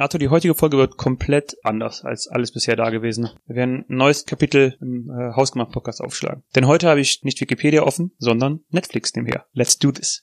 [0.00, 3.34] Arthur, die heutige Folge wird komplett anders als alles bisher dagewesene.
[3.44, 6.42] Wir werden ein neues Kapitel im äh, Hausgemacht-Podcast aufschlagen.
[6.56, 9.44] Denn heute habe ich nicht Wikipedia offen, sondern Netflix nebenher.
[9.52, 10.22] Let's do this.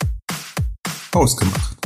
[1.13, 1.77] Hausgemacht.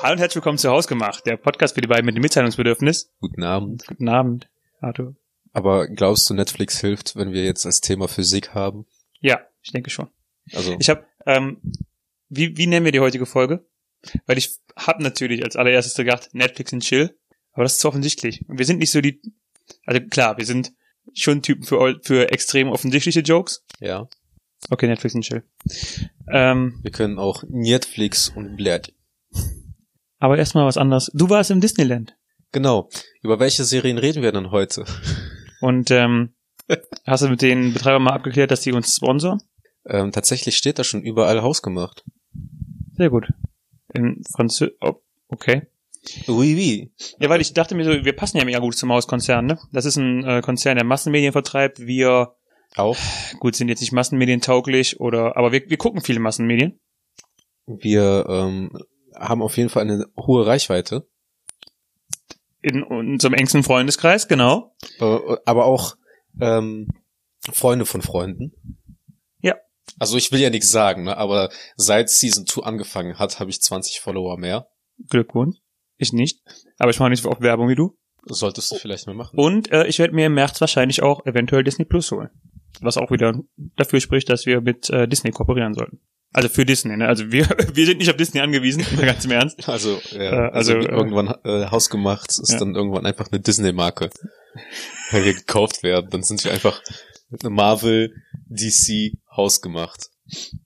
[0.00, 3.12] Hallo und herzlich willkommen zu Hausgemacht, der Podcast für die beiden mit dem Mitteilungsbedürfnis.
[3.20, 3.86] Guten Abend.
[3.88, 4.48] Guten Abend,
[4.80, 5.16] Arthur.
[5.52, 8.86] Aber glaubst du, Netflix hilft, wenn wir jetzt als Thema Physik haben?
[9.20, 10.08] Ja, ich denke schon.
[10.54, 11.58] Also, Ich habe, ähm,
[12.34, 13.64] wie, wie nennen wir die heutige Folge?
[14.26, 17.16] Weil ich habe natürlich als allererstes gedacht, Netflix und Chill,
[17.52, 18.44] aber das ist zu offensichtlich.
[18.48, 19.20] Und wir sind nicht so die,
[19.86, 20.72] also klar, wir sind
[21.14, 23.64] schon Typen für, für extrem offensichtliche Jokes.
[23.80, 24.08] ja.
[24.70, 25.42] Okay, Netflix und Chill.
[26.28, 28.94] Ähm, Wir können auch Netflix und Blät.
[30.20, 31.10] aber erstmal was anderes.
[31.14, 32.16] Du warst im Disneyland
[32.52, 32.88] Genau.
[33.22, 34.84] Über welche Serien reden wir denn heute?
[35.60, 36.34] und ähm,
[37.06, 39.42] hast du mit den Betreibern mal abgeklärt, dass die uns sponsoren?
[39.84, 42.04] Ähm, tatsächlich steht da schon überall hausgemacht.
[42.96, 43.28] Sehr gut.
[43.94, 44.94] In Franzö oh,
[45.28, 45.62] okay.
[46.26, 46.92] Oui, oui.
[47.20, 49.58] Ja, weil ich dachte mir so, wir passen ja mega gut zum Hauskonzern, ne?
[49.72, 51.78] Das ist ein äh, Konzern, der Massenmedien vertreibt.
[51.80, 52.34] Wir,
[52.74, 52.96] Auch.
[53.38, 56.80] gut, sind jetzt nicht massenmedientauglich oder, aber wir, wir gucken viele Massenmedien.
[57.66, 58.76] Wir ähm,
[59.14, 61.06] haben auf jeden Fall eine hohe Reichweite.
[62.60, 64.74] In unserem engsten Freundeskreis, genau.
[64.98, 65.96] Äh, aber auch
[66.40, 66.88] ähm,
[67.50, 68.52] Freunde von Freunden.
[69.98, 71.16] Also ich will ja nichts sagen, ne?
[71.16, 74.68] aber seit Season 2 angefangen hat, habe ich 20 Follower mehr.
[75.08, 75.58] Glückwunsch.
[75.96, 76.40] Ich nicht.
[76.78, 77.96] Aber ich mache nicht so oft Werbung wie du.
[78.24, 79.38] Solltest du vielleicht mal machen.
[79.38, 82.30] Und äh, ich werde mir im März wahrscheinlich auch eventuell Disney Plus holen.
[82.80, 83.34] Was auch wieder
[83.76, 86.00] dafür spricht, dass wir mit äh, Disney kooperieren sollten.
[86.32, 87.08] Also für Disney, ne?
[87.08, 89.68] Also wir, wir sind nicht auf Disney angewiesen, mal ganz im Ernst.
[89.68, 92.58] Also, ja, Äh, also, also, äh, irgendwann äh, hausgemacht ist ja.
[92.58, 94.10] dann irgendwann einfach eine Disney-Marke,
[95.10, 96.08] weil wir gekauft werden.
[96.10, 96.80] Dann sind wir einfach
[97.42, 98.14] Marvel,
[98.48, 100.10] DC, hausgemacht.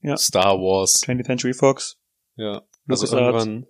[0.03, 0.17] Ja.
[0.17, 1.03] Star Wars.
[1.03, 1.99] 20th Century Fox.
[2.37, 2.63] Ja.
[2.89, 3.47] Also LucasArts.
[3.47, 3.67] irgendwann.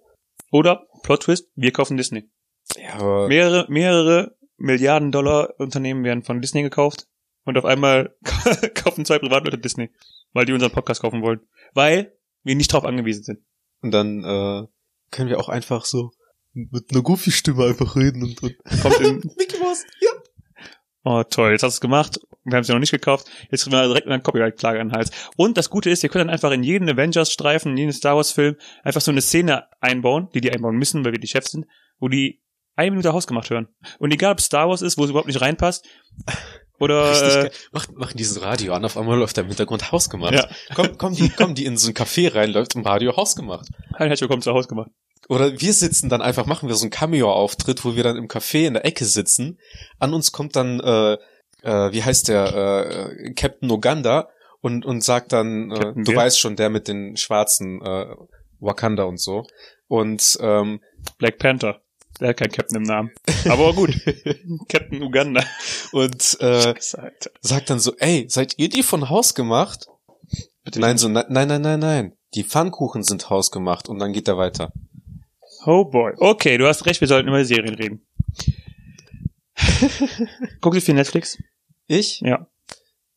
[0.50, 2.28] Oder, Plot Twist, wir kaufen Disney.
[2.76, 7.06] Ja, aber Mehrere, mehrere Milliarden Dollar Unternehmen werden von Disney gekauft
[7.44, 8.16] und auf einmal
[8.74, 9.90] kaufen zwei Privatleute Disney,
[10.32, 11.40] weil die unseren Podcast kaufen wollen.
[11.74, 13.40] Weil wir nicht drauf angewiesen sind.
[13.82, 14.66] und dann äh,
[15.10, 16.10] können wir auch einfach so
[16.52, 20.10] mit einer Goofy-Stimme einfach reden und, und Kommt in, Mickey Mouse, ja.
[21.06, 22.20] Oh toll, jetzt hast du es gemacht.
[22.44, 23.26] Wir haben es ja noch nicht gekauft.
[23.50, 25.10] Jetzt kriegen wir direkt eine Copyright-Klage an den Hals.
[25.36, 28.56] Und das Gute ist, ihr könnt dann einfach in jeden Avengers-Streifen, in jeden Star Wars-Film
[28.82, 31.66] einfach so eine Szene einbauen, die die einbauen müssen, weil wir die Chefs sind,
[31.98, 32.42] wo die
[32.74, 33.68] eine Minute Hausgemacht hören.
[33.98, 35.86] Und egal, ob Star Wars ist, wo es überhaupt nicht reinpasst,
[36.80, 37.50] oder äh, geil.
[37.72, 40.34] Mach, machen dieses Radio an, auf einmal läuft da im Hintergrund hausgemacht.
[40.34, 40.48] Ja.
[40.74, 43.68] Komm, komm, die, komm, die in so ein Café rein, läuft im Radio hausgemacht.
[43.96, 44.90] Herzlich willkommen zu Haus gemacht.
[45.28, 48.66] Oder wir sitzen dann einfach, machen wir so einen Cameo-Auftritt, wo wir dann im Café
[48.66, 49.58] in der Ecke sitzen.
[49.98, 51.14] An uns kommt dann, äh,
[51.62, 54.28] äh, wie heißt der, äh, Captain Uganda
[54.60, 58.06] und, und sagt dann, äh, du weißt schon, der mit den schwarzen äh,
[58.60, 59.44] Wakanda und so.
[59.88, 60.80] Und ähm,
[61.18, 61.80] Black Panther.
[62.20, 63.10] Der hat keinen Captain im Namen.
[63.48, 63.90] Aber gut.
[64.68, 65.44] Captain Uganda.
[65.92, 69.86] und äh, Scheiße, sagt dann so, ey, seid ihr die von Haus gemacht?
[70.64, 72.12] Bitte Nein, so, ne- nein, nein, nein, nein.
[72.34, 74.72] Die Pfannkuchen sind hausgemacht und dann geht er weiter.
[75.66, 76.12] Oh boy.
[76.18, 78.06] Okay, du hast recht, wir sollten über Serien reden.
[80.60, 81.38] Guckst du viel Netflix?
[81.88, 82.20] Ich?
[82.20, 82.46] Ja.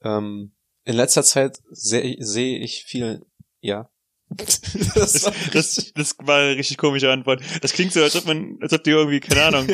[0.04, 3.24] Ähm, in letzter Zeit sehe sehe ich viel,
[3.62, 3.92] ja.
[4.30, 7.42] das war das, das war eine richtig komische Antwort.
[7.62, 9.68] Das klingt so, als ob man, als ob du irgendwie, keine Ahnung,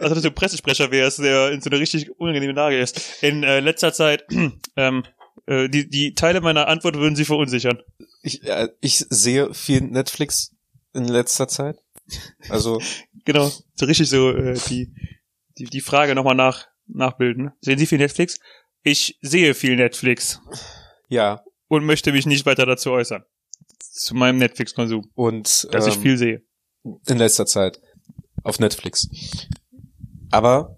[0.00, 3.22] als ob du ein Pressesprecher wärst, der in so eine richtig unangenehme Lage ist.
[3.22, 4.24] In äh, letzter Zeit,
[4.76, 5.04] ähm,
[5.46, 7.80] äh, die, die Teile meiner Antwort würden sie verunsichern.
[8.22, 10.50] ich, äh, ich sehe viel Netflix
[10.92, 11.83] in letzter Zeit.
[12.48, 12.80] Also,
[13.24, 14.92] Genau, so richtig so äh, die,
[15.58, 17.52] die, die Frage nochmal nach, nachbilden.
[17.60, 18.38] Sehen Sie viel Netflix?
[18.82, 20.40] Ich sehe viel Netflix
[21.08, 21.42] ja.
[21.68, 23.24] und möchte mich nicht weiter dazu äußern.
[23.78, 26.42] Zu meinem Netflix-Konsum, Und dass ich ähm, viel sehe.
[27.06, 27.80] in letzter Zeit
[28.42, 29.08] auf Netflix.
[30.30, 30.76] Aber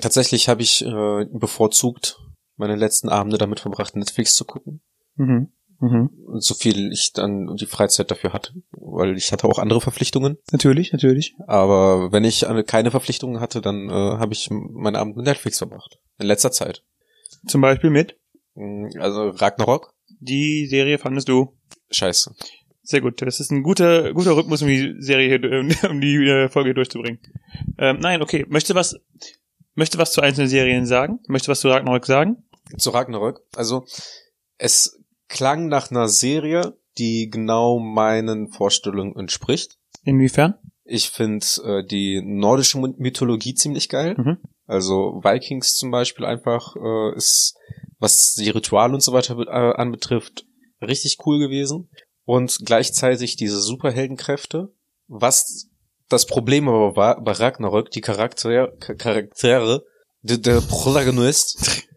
[0.00, 2.18] tatsächlich habe ich äh, bevorzugt,
[2.56, 4.80] meine letzten Abende damit verbracht, Netflix zu gucken.
[5.16, 5.52] Mhm.
[5.82, 6.10] Mhm.
[6.38, 10.38] So viel ich dann die Freizeit dafür hatte, weil ich hatte auch andere Verpflichtungen.
[10.52, 11.34] Natürlich, natürlich.
[11.48, 15.58] Aber wenn ich eine- keine Verpflichtungen hatte, dann äh, habe ich meinen Abend mit Netflix
[15.58, 15.98] verbracht.
[16.20, 16.84] In letzter Zeit.
[17.48, 18.16] Zum Beispiel mit,
[18.54, 19.92] Mm, Also Ragnarok?
[20.20, 21.56] die Serie fandest du
[21.90, 22.34] Scheiße.
[22.82, 23.20] sehr gut.
[23.22, 25.60] Das ist ein guter, guter Rhythmus, um die Serie, hier,
[25.90, 27.18] um die äh, Folge durchzubringen.
[27.78, 28.44] Ähm, nein, okay.
[28.48, 28.96] Möchtest du was,
[29.74, 31.18] möchtest du was zu einzelnen Serien sagen?
[31.28, 32.44] Möchtest du was zu Ragnarok sagen?
[32.76, 33.40] Zu Ragnarok.
[33.56, 33.84] Also
[34.58, 35.01] es
[35.32, 39.78] klang nach einer Serie, die genau meinen Vorstellungen entspricht.
[40.04, 40.54] Inwiefern?
[40.84, 44.14] Ich finde äh, die nordische My- Mythologie ziemlich geil.
[44.18, 44.38] Mhm.
[44.66, 47.54] Also Vikings zum Beispiel einfach äh, ist,
[47.98, 50.44] was die Rituale und so weiter äh, anbetrifft,
[50.80, 51.88] richtig cool gewesen.
[52.24, 54.72] und gleichzeitig diese Superheldenkräfte.
[55.08, 55.68] Was
[56.08, 59.84] das Problem aber war bei Ragnarök, die Charaktere, Charaktere,
[60.22, 61.82] der, der Protagonist.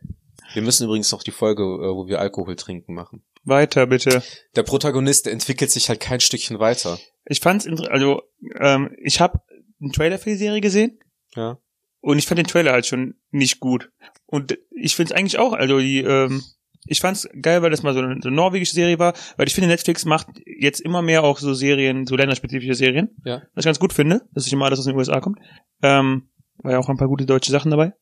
[0.56, 3.24] Wir müssen übrigens noch die Folge, äh, wo wir Alkohol trinken, machen.
[3.44, 4.24] Weiter, bitte.
[4.56, 6.98] Der Protagonist, der entwickelt sich halt kein Stückchen weiter.
[7.26, 8.22] Ich fand's, also,
[8.60, 9.42] ähm, ich habe
[9.82, 11.00] einen Trailer für die Serie gesehen
[11.36, 11.60] Ja.
[12.02, 13.92] und ich fand den Trailer halt schon nicht gut.
[14.26, 16.42] Und ich find's eigentlich auch, also die, ähm,
[16.88, 19.54] ich fand's geil, weil das mal so eine, so eine norwegische Serie war, weil ich
[19.54, 23.10] finde, Netflix macht jetzt immer mehr auch so Serien, so länderspezifische Serien.
[23.26, 23.42] Ja.
[23.54, 25.40] Was ich ganz gut finde, dass nicht immer alles aus den USA kommt.
[25.82, 27.94] Ähm, war ja auch ein paar gute deutsche Sachen dabei.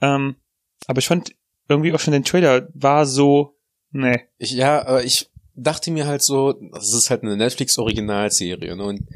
[0.00, 0.36] Ähm,
[0.86, 1.32] aber ich fand
[1.68, 3.56] irgendwie auch schon den Trailer war so,
[3.90, 4.20] nee.
[4.38, 8.84] Ich, ja, äh, ich dachte mir halt so, das ist halt eine Netflix-Originalserie, ne?
[8.84, 9.08] Und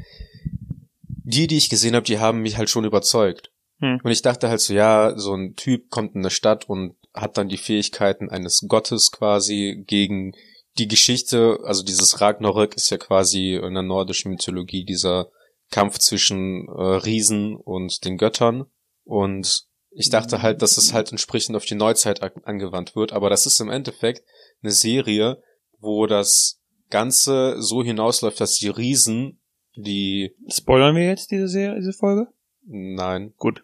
[1.23, 3.51] die, die ich gesehen habe, die haben mich halt schon überzeugt.
[3.79, 3.99] Hm.
[4.03, 7.37] Und ich dachte halt so, ja, so ein Typ kommt in eine Stadt und hat
[7.37, 10.33] dann die Fähigkeiten eines Gottes quasi gegen
[10.77, 15.29] die Geschichte, also dieses Ragnarök ist ja quasi in der nordischen Mythologie dieser
[15.69, 18.65] Kampf zwischen äh, Riesen und den Göttern.
[19.03, 23.45] Und ich dachte halt, dass es halt entsprechend auf die Neuzeit angewandt wird, aber das
[23.45, 24.23] ist im Endeffekt
[24.63, 25.41] eine Serie,
[25.79, 29.39] wo das Ganze so hinausläuft, dass die Riesen,
[29.75, 32.27] die, Spoilern wir jetzt diese Serie, diese Folge?
[32.63, 33.63] nein, Gut.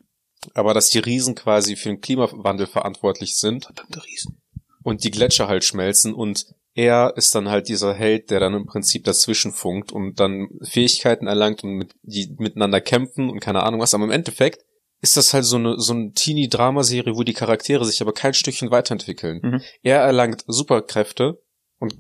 [0.54, 4.42] aber dass die Riesen quasi für den Klimawandel verantwortlich sind Verdammte Riesen.
[4.84, 8.66] und die Gletscher halt schmelzen und er ist dann halt dieser Held, der dann im
[8.66, 13.80] Prinzip dazwischen funkt und dann Fähigkeiten erlangt und mit, die miteinander kämpfen und keine Ahnung
[13.80, 14.64] was, aber im Endeffekt
[15.02, 18.72] ist das halt so eine, so eine Teenie-Drama-Serie, wo die Charaktere sich aber kein Stückchen
[18.72, 19.40] weiterentwickeln.
[19.44, 19.62] Mhm.
[19.84, 21.42] Er erlangt Superkräfte
[21.80, 21.96] und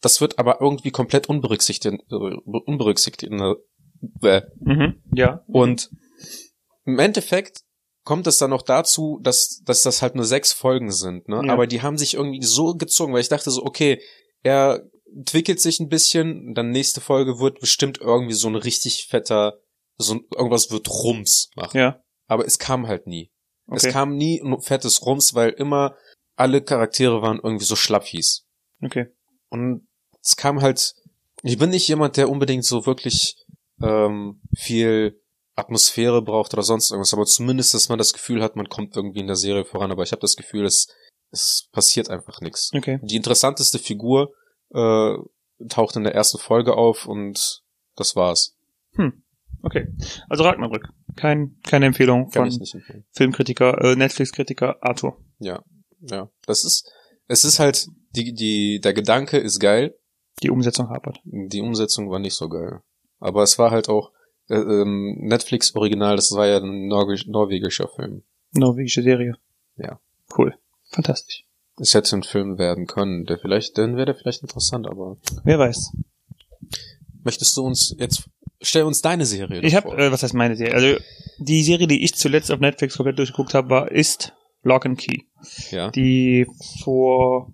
[0.00, 3.32] das wird aber irgendwie komplett unberücksichtigt, unberücksichtigt.
[4.22, 5.02] Äh, Mhm.
[5.14, 5.42] Ja.
[5.46, 5.90] und
[6.84, 7.62] im Endeffekt
[8.04, 11.40] kommt es dann noch dazu, dass, dass das halt nur sechs Folgen sind, ne?
[11.46, 11.52] Ja.
[11.54, 14.02] Aber die haben sich irgendwie so gezogen, weil ich dachte so, okay,
[14.42, 14.82] er
[15.16, 19.54] entwickelt sich ein bisschen, dann nächste Folge wird bestimmt irgendwie so ein richtig fetter,
[19.96, 21.78] so ein, irgendwas wird Rums machen.
[21.78, 22.03] Ja.
[22.26, 23.30] Aber es kam halt nie.
[23.72, 23.92] Es Okay.
[23.92, 25.96] kam nie ein fettes Rums, weil immer
[26.36, 28.46] alle Charaktere waren irgendwie so schlappis.
[28.82, 29.06] Okay.
[29.48, 29.86] Und
[30.22, 30.94] es kam halt,
[31.42, 33.36] ich bin nicht jemand, der unbedingt so wirklich
[33.82, 35.20] ähm, viel
[35.56, 39.20] Atmosphäre braucht oder sonst irgendwas, aber zumindest, dass man das Gefühl hat, man kommt irgendwie
[39.20, 40.88] in der Serie voran, aber ich habe das Gefühl, es,
[41.30, 42.70] es passiert einfach nichts.
[42.74, 42.98] Okay.
[43.02, 44.32] Die interessanteste Figur
[44.74, 45.14] äh,
[45.68, 47.62] taucht in der ersten Folge auf und
[47.94, 48.56] das war's.
[49.62, 49.86] Okay.
[50.28, 50.88] Also Ragnarök.
[51.16, 52.66] Kein, keine Empfehlung Kann von.
[53.12, 55.18] Filmkritiker, äh, Netflix-Kritiker Arthur.
[55.38, 55.62] Ja,
[56.00, 56.28] ja.
[56.46, 56.90] Das ist,
[57.28, 59.94] es ist halt, die, die, der Gedanke ist geil,
[60.42, 61.20] Die Umsetzung hapert.
[61.24, 62.80] Die Umsetzung war nicht so geil.
[63.20, 64.12] Aber es war halt auch
[64.48, 68.22] äh, ähm, Netflix Original, das war ja ein Norwegisch, norwegischer Film.
[68.52, 69.36] Norwegische Serie.
[69.76, 70.00] Ja.
[70.36, 70.54] Cool.
[70.90, 71.44] Fantastisch.
[71.78, 75.58] Es hätte ein Film werden können, der vielleicht, dann wäre der vielleicht interessant, aber Wer
[75.58, 75.92] weiß.
[77.24, 78.28] möchtest du uns jetzt,
[78.64, 79.98] stell uns deine Serie Ich vor.
[79.98, 80.74] äh, was heißt meine Serie?
[80.74, 80.96] Also
[81.38, 84.32] die Serie, die ich zuletzt auf Netflix komplett durchgeguckt habe, war ist
[84.62, 85.22] Lock and Key.
[85.70, 85.90] ja.
[85.90, 86.46] Die
[86.82, 87.52] vor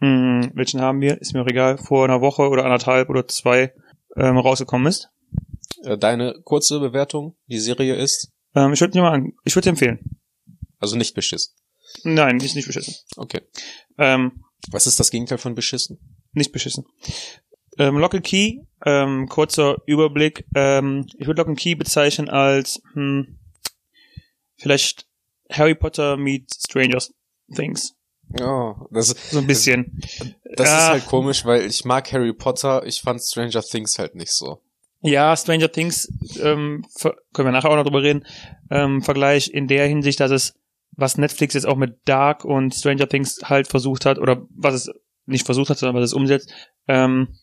[0.00, 1.20] mh, welchen haben wir?
[1.20, 1.78] Ist mir auch egal.
[1.78, 3.72] Vor einer Woche oder anderthalb oder zwei
[4.16, 5.08] ähm, rausgekommen ist.
[5.84, 9.70] Äh, Deine kurze Bewertung, die Serie ist, Ähm, ich würde dir mal an, ich würde
[9.70, 9.98] empfehlen.
[10.78, 11.54] also nicht beschissen.
[12.04, 12.94] Nein, ist nicht beschissen.
[13.16, 13.40] Okay.
[13.98, 15.98] Ähm, Was ist das Gegenteil von beschissen?
[16.34, 16.84] nicht beschissen.
[17.78, 20.44] Ähm, Lock and Key, ähm, kurzer Überblick.
[20.54, 23.38] Ähm, ich würde Lock and Key bezeichnen als hm,
[24.56, 25.06] vielleicht
[25.50, 27.02] Harry Potter meets Stranger
[27.54, 27.94] Things.
[28.40, 30.00] Oh, das, So ein bisschen.
[30.56, 30.78] das Ja.
[30.78, 34.60] ist halt komisch, weil ich mag Harry Potter, ich fand Stranger Things halt nicht so.
[35.02, 36.08] Ja, Stranger Things,
[36.40, 36.86] ähm,
[37.32, 38.24] können wir nachher auch noch drüber reden,
[38.70, 40.54] ähm, Vergleich in der Hinsicht, dass es,
[40.92, 44.90] was Netflix jetzt auch mit Dark und Stranger Things halt versucht hat, oder was es
[45.26, 46.52] nicht versucht hat, sondern was es umsetzt,
[46.86, 47.36] ähm,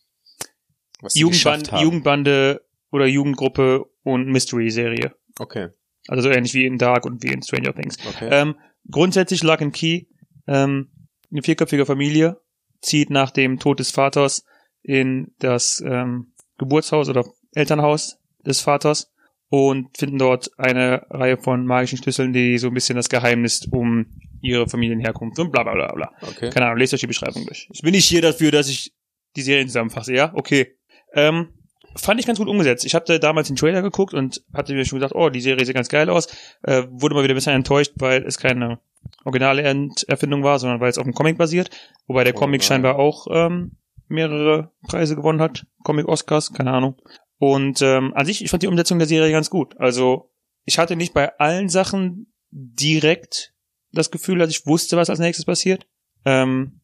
[1.00, 1.70] Was Jugendband.
[1.80, 5.14] Jugendbande oder Jugendgruppe und Mystery-Serie.
[5.38, 5.68] Okay,
[6.08, 7.96] Also so ähnlich wie in Dark und wie in Stranger Things.
[8.06, 8.28] okay.
[8.30, 8.56] Ähm,
[8.90, 10.06] grundsätzlich Lock and Key,
[10.46, 10.90] ähm,
[11.30, 12.40] eine vierköpfige Familie
[12.82, 14.44] zieht nach dem Tod des Vaters
[14.82, 19.12] in das ähm, Geburtshaus oder Elternhaus des Vaters
[19.48, 24.06] und finden dort eine Reihe von magischen Schlüsseln, die so ein bisschen das Geheimnis um
[24.40, 26.12] ihre Familienherkunft und bla bla bla bla.
[26.22, 26.50] okay.
[26.50, 27.68] Keine Ahnung, lest euch die Beschreibung durch.
[27.72, 28.92] Ich bin nicht hier dafür, dass ich
[29.36, 30.32] die Serien zusammenfasse, ja?
[30.34, 30.76] Okay.
[31.14, 31.54] Ähm,
[31.96, 32.84] fand ich ganz gut umgesetzt.
[32.84, 35.74] Ich hatte damals den Trailer geguckt und hatte mir schon gedacht, oh, die Serie sieht
[35.74, 36.28] ganz geil aus.
[36.62, 38.78] Äh, wurde mal wieder ein bisschen enttäuscht, weil es keine
[39.24, 39.62] originale
[40.06, 41.70] Erfindung war, sondern weil es auf dem Comic basiert.
[42.06, 42.66] Wobei der Oh Comic nein.
[42.66, 43.72] scheinbar auch ähm,
[44.08, 45.66] mehrere Preise gewonnen hat.
[45.82, 47.00] Comic-Oscars, keine Ahnung.
[47.38, 49.78] Und ähm, an sich, ich fand die Umsetzung der Serie ganz gut.
[49.78, 50.30] Also
[50.64, 53.54] ich hatte nicht bei allen Sachen direkt
[53.92, 55.86] das Gefühl, dass ich wusste, was als nächstes passiert.
[56.24, 56.80] Ähm,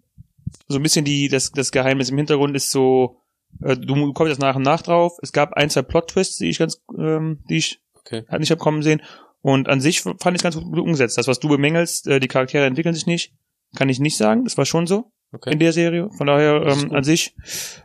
[0.68, 3.20] so ein bisschen die, das, das Geheimnis im Hintergrund ist so
[3.62, 5.16] Äh, du kommst jetzt nach und nach drauf.
[5.22, 8.24] Es gab ein, zwei Plot-Twists, die ich ganz, ähm, die ich Okay.
[8.28, 9.02] halt nicht hab kommen sehen.
[9.40, 11.18] Und an sich fand ich es ganz gut umgesetzt.
[11.18, 13.32] Das, was du bemängelst, äh, die Charaktere entwickeln sich nicht,
[13.76, 14.44] kann ich nicht sagen.
[14.44, 15.52] Das war schon so Okay.
[15.52, 16.08] in der Serie.
[16.16, 17.34] Von daher ähm, an sich,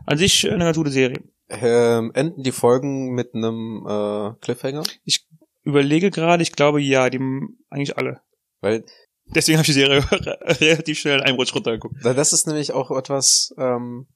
[0.06, 1.22] an sich eine ganz gute Serie.
[1.50, 4.84] Ähm, enden die Folgen mit einem äh, Cliffhanger?
[5.64, 7.20] Überlege gerade, ich glaube ja, die
[7.70, 8.22] eigentlich alle.
[8.62, 8.84] Weil
[9.28, 10.04] Deswegen habe ich die Serie
[10.60, 12.04] relativ schnell in einem Rutsch runtergeguckt.
[12.04, 14.08] Weil das ist nämlich auch etwas, ähm,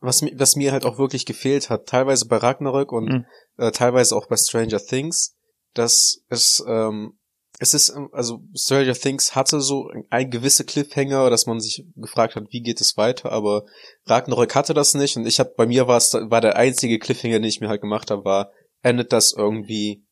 [0.00, 1.86] was, was mir halt auch wirklich gefehlt hat.
[1.86, 3.26] Teilweise bei Ragnarök und Mhm.
[3.58, 5.34] äh, teilweise auch bei Stranger Things,
[5.74, 7.18] dass es, ähm,
[7.58, 12.36] es ist, ähm, also Stranger Things hatte so ein gewisse Cliffhanger, dass man sich gefragt
[12.36, 13.64] hat, wie geht es weiter, aber
[14.06, 17.38] Ragnarök hatte das nicht und ich habe bei mir war es war der einzige Cliffhanger,
[17.38, 18.50] den ich mir halt gemacht habe, war
[18.82, 20.04] endet das irgendwie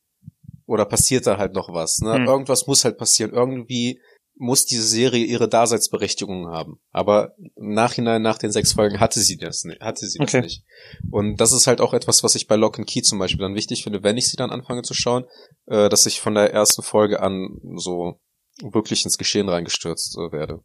[0.67, 2.19] oder passiert da halt noch was, ne?
[2.21, 2.27] Mhm.
[2.27, 4.01] Irgendwas muss halt passieren, irgendwie
[4.37, 6.81] muss diese Serie ihre Daseinsberechtigung haben.
[6.91, 9.81] Aber im Nachhinein, nach den sechs Folgen, hatte sie das nicht.
[9.81, 10.39] Hatte sie Okay.
[10.41, 10.65] das nicht.
[11.11, 13.55] Und das ist halt auch etwas, was ich bei Lock and Key zum Beispiel dann
[13.55, 15.25] wichtig finde, wenn ich sie dann anfange zu schauen,
[15.67, 18.19] äh, dass ich von der ersten Folge an so
[18.61, 20.61] wirklich ins Geschehen reingestürzt äh, werde.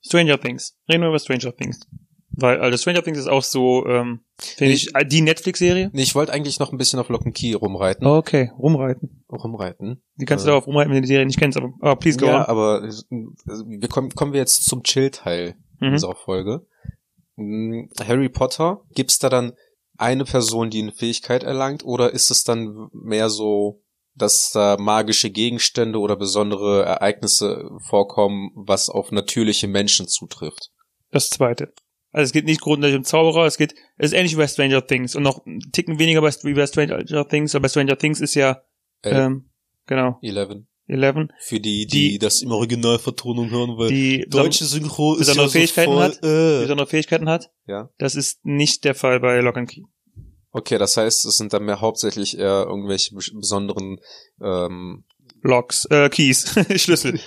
[0.00, 0.76] Stranger Things.
[0.88, 1.80] Reden wir über Stranger Things.
[2.38, 5.90] Weil, also Stranger Things ist auch so, ähm, finde ich, äh, die Netflix-Serie.
[5.92, 8.06] Nee, ich wollte eigentlich noch ein bisschen auf Lock and Key rumreiten.
[8.06, 9.24] Okay, rumreiten.
[9.32, 10.02] Rumreiten.
[10.16, 10.48] Die kannst Äh.
[10.48, 12.44] du darauf rumreiten, wenn du die Serie nicht kennst, aber, aber please go Ja, on.
[12.44, 15.92] aber äh, wir kommen, kommen wir jetzt zum Chill-Teil Mhm.
[15.92, 16.66] unserer Folge.
[17.36, 19.52] Mm, Harry Potter, gibt's da dann
[19.98, 23.82] eine Person, die eine Fähigkeit erlangt, oder ist es dann mehr so,
[24.14, 30.70] dass da magische Gegenstände oder besondere Ereignisse vorkommen, was auf natürliche Menschen zutrifft?
[31.12, 31.72] Das zweite.
[32.16, 34.86] Also es geht nicht grundsätzlich um Zauberer, es geht, es ist ähnlich wie bei Stranger
[34.86, 38.20] Things und noch einen Ticken weniger bei, wie bei Stranger Things, aber bei Stranger Things
[38.22, 38.62] ist ja,
[39.02, 39.50] Elf, ähm,
[39.86, 40.66] genau, Eleven.
[40.88, 43.90] Eleven, Für die, die, die- das im Originalvertonung hören wollen.
[43.92, 46.16] die Synchro ist besondere Fähigkeiten hat.
[46.22, 46.60] Äh.
[46.62, 47.50] besondere Fähigkeiten hat.
[47.66, 47.90] Ja.
[47.98, 49.82] Das ist nicht der Fall bei Lock and Key.
[50.52, 53.98] Okay, das heißt, es sind dann mehr hauptsächlich eher irgendwelche bes- besonderen
[54.40, 55.04] ähm,
[55.42, 57.20] Locks, äh, Keys, Schlüssel.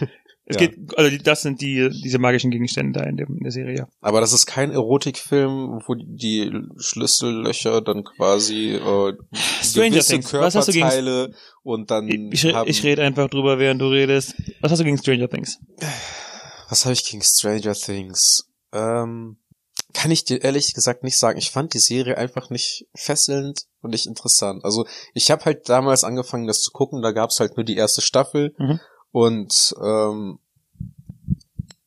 [0.51, 0.65] Es Ja.
[0.67, 3.87] geht, also das sind die, diese magischen Gegenstände da in, dem, in der Serie, ja.
[4.01, 9.13] Aber das ist kein Erotikfilm, wo die Schlüssellöcher dann quasi äh,
[9.61, 10.33] Stranger Things.
[10.33, 14.33] Was hast du gegen- und dann Ich, ich, ich rede einfach drüber, während du redest.
[14.61, 15.59] Was hast du gegen Stranger Things?
[16.69, 18.49] Was habe ich gegen Stranger Things?
[18.73, 19.37] Ähm,
[19.93, 21.37] kann ich dir ehrlich gesagt nicht sagen.
[21.37, 24.63] Ich fand die Serie einfach nicht fesselnd und nicht interessant.
[24.63, 27.01] Also ich habe halt damals angefangen, das zu gucken.
[27.01, 28.79] Da gab's halt nur die erste Staffel Mhm.
[29.11, 30.39] Und ähm,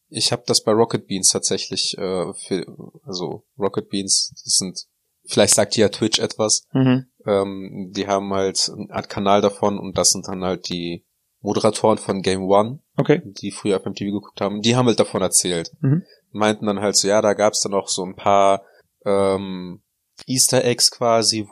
[0.09, 2.67] ich habe das bei Rocket Beans tatsächlich äh, für,
[3.05, 4.87] also Rocket Beans, das sind,
[5.25, 6.67] vielleicht sagt ja Twitch etwas.
[6.73, 7.07] Mhm.
[7.27, 11.05] Ähm, die haben halt eine Art Kanal davon und das sind dann halt die
[11.41, 13.23] Moderatoren von Game One Okay.
[13.25, 15.73] die früher auf MTV geguckt haben, die haben halt davon erzählt.
[15.81, 16.03] Mhm.
[16.31, 18.63] Meinten dann halt so, ja, da gab's dann auch so ein paar
[19.05, 19.83] ähm,
[20.27, 21.47] Easter Eggs quasi,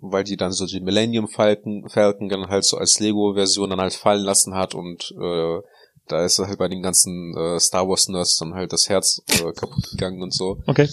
[0.00, 3.94] weil die dann so die Millennium Falcon, Falcon dann halt so als Lego-Version dann halt
[3.94, 5.60] fallen lassen hat und äh,
[6.08, 9.52] da ist halt bei den ganzen äh, Star Wars Nerds dann halt das Herz äh,
[9.52, 10.58] kaputt gegangen und so.
[10.66, 10.88] Okay.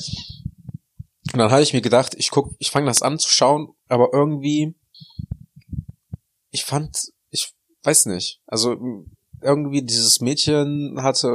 [1.33, 4.09] Und dann habe ich mir gedacht, ich guck, ich fange das an zu schauen, aber
[4.13, 4.75] irgendwie,
[6.49, 8.75] ich fand, ich weiß nicht, also
[9.41, 11.29] irgendwie dieses Mädchen hatte,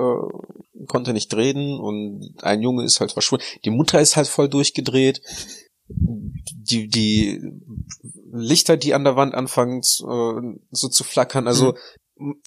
[0.89, 3.45] konnte nicht reden und ein Junge ist halt verschwunden.
[3.65, 5.23] Die Mutter ist halt voll durchgedreht.
[5.89, 7.43] Die, die
[8.33, 11.75] Lichter, die an der Wand anfangen äh, so zu flackern, also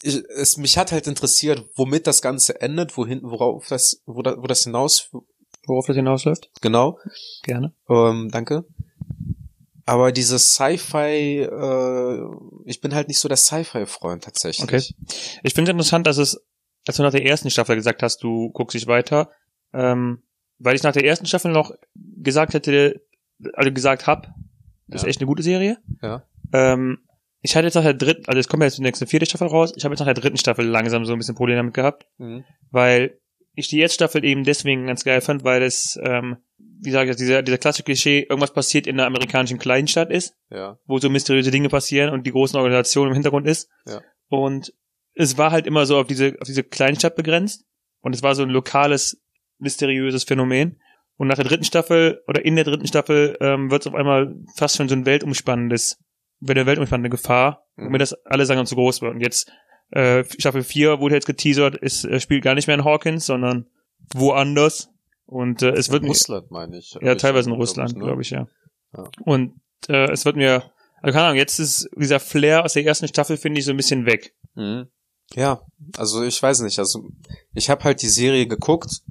[0.01, 4.37] ich, es mich hat halt interessiert, womit das Ganze endet, wohin, worauf das, wo, da,
[4.37, 5.11] wo das hinaus,
[5.65, 6.49] Worauf das hinausläuft?
[6.61, 6.97] genau.
[7.43, 7.73] Gerne.
[7.89, 8.65] Ähm, danke.
[9.85, 12.19] Aber dieses Sci-Fi, äh,
[12.65, 14.63] ich bin halt nicht so der Sci-Fi-Freund tatsächlich.
[14.63, 14.83] Okay.
[15.43, 16.41] Ich finde es interessant, dass es,
[16.87, 19.29] als du nach der ersten Staffel gesagt hast, du guckst dich weiter,
[19.73, 20.23] ähm,
[20.59, 23.01] weil ich nach der ersten Staffel noch gesagt hätte,
[23.53, 24.23] also gesagt hab,
[24.87, 25.07] das Ja.
[25.07, 25.77] ist echt eine gute Serie.
[26.01, 26.23] Ja.
[26.53, 26.99] Ähm,
[27.41, 29.47] ich hatte jetzt nach der dritten, also es kommt ja jetzt die nächste vierte Staffel
[29.47, 32.05] raus, ich habe jetzt nach der dritten Staffel langsam so ein bisschen Probleme damit gehabt,
[32.17, 32.43] Mhm.
[32.71, 33.19] weil
[33.53, 37.15] ich die jetzt Staffel eben deswegen ganz geil fand, weil es, ähm, wie sage ich
[37.15, 40.77] das, dieser, dieser klassische Klischee, irgendwas passiert in einer amerikanischen Kleinstadt ist Ja.
[40.85, 43.69] wo so mysteriöse Dinge passieren und die großen Organisationen im Hintergrund ist.
[43.87, 44.01] Ja.
[44.29, 44.73] Und
[45.15, 47.65] es war halt immer so auf diese, auf diese Kleinstadt begrenzt.
[48.01, 49.19] Und es war so ein lokales,
[49.57, 50.79] mysteriöses Phänomen.
[51.17, 54.35] Und nach der dritten Staffel oder in der dritten Staffel ähm, wird es auf einmal
[54.55, 55.99] fast schon so ein weltumspannendes,
[56.47, 57.87] eine weltumspannende Gefahr, Mhm.
[57.87, 59.13] womit das alle sagen zu groß wird.
[59.15, 59.51] Und jetzt
[59.91, 63.67] äh, Staffel 4 wurde jetzt geteasert, ist, äh, spielt gar nicht mehr in Hawkins, sondern
[64.13, 64.89] woanders.
[65.25, 66.97] Und äh, es wird in mir- Russland, meine ich.
[67.01, 68.03] ja, teilweise in Glaub Russland, ne?
[68.03, 68.47] glaube ich, ja.
[68.95, 69.09] Ja.
[69.25, 69.59] Und
[69.89, 70.63] äh, es wird mir,
[71.01, 73.77] also keine Ahnung, jetzt ist dieser Flair aus der ersten Staffel, finde ich, so ein
[73.77, 74.33] bisschen weg.
[74.55, 74.87] Mhm.
[75.33, 75.61] Ja,
[75.97, 77.09] also ich weiß nicht, also
[77.53, 79.01] ich habe halt die Serie geguckt.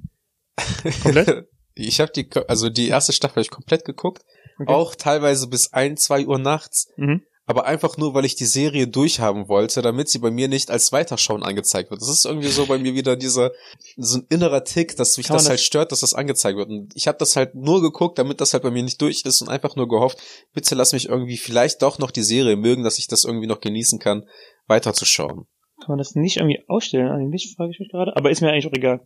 [1.03, 1.47] Komplett?
[1.85, 4.23] Ich habe die, also die erste Staffel ich komplett geguckt,
[4.59, 4.73] Okay.
[4.73, 7.21] auch teilweise bis ein, zwei Uhr nachts, Mhm.
[7.45, 10.91] aber einfach nur, weil ich die Serie durchhaben wollte, damit sie bei mir nicht als
[10.91, 12.01] Weiterschauen angezeigt wird.
[12.01, 13.51] Das ist irgendwie so bei mir wieder dieser
[13.97, 16.69] so ein innerer Tick, dass mich das das- halt stört, dass das angezeigt wird.
[16.69, 19.41] Und ich habe das halt nur geguckt, damit das halt bei mir nicht durch ist
[19.43, 20.17] und einfach nur gehofft,
[20.53, 23.61] bitte lass mich irgendwie vielleicht doch noch die Serie mögen, dass ich das irgendwie noch
[23.61, 24.23] genießen kann,
[24.67, 25.45] weiterzuschauen.
[25.79, 28.15] Kann man das nicht irgendwie ausstellen eigentlich, frage ich mich gerade.
[28.15, 29.01] Aber ist mir eigentlich auch egal.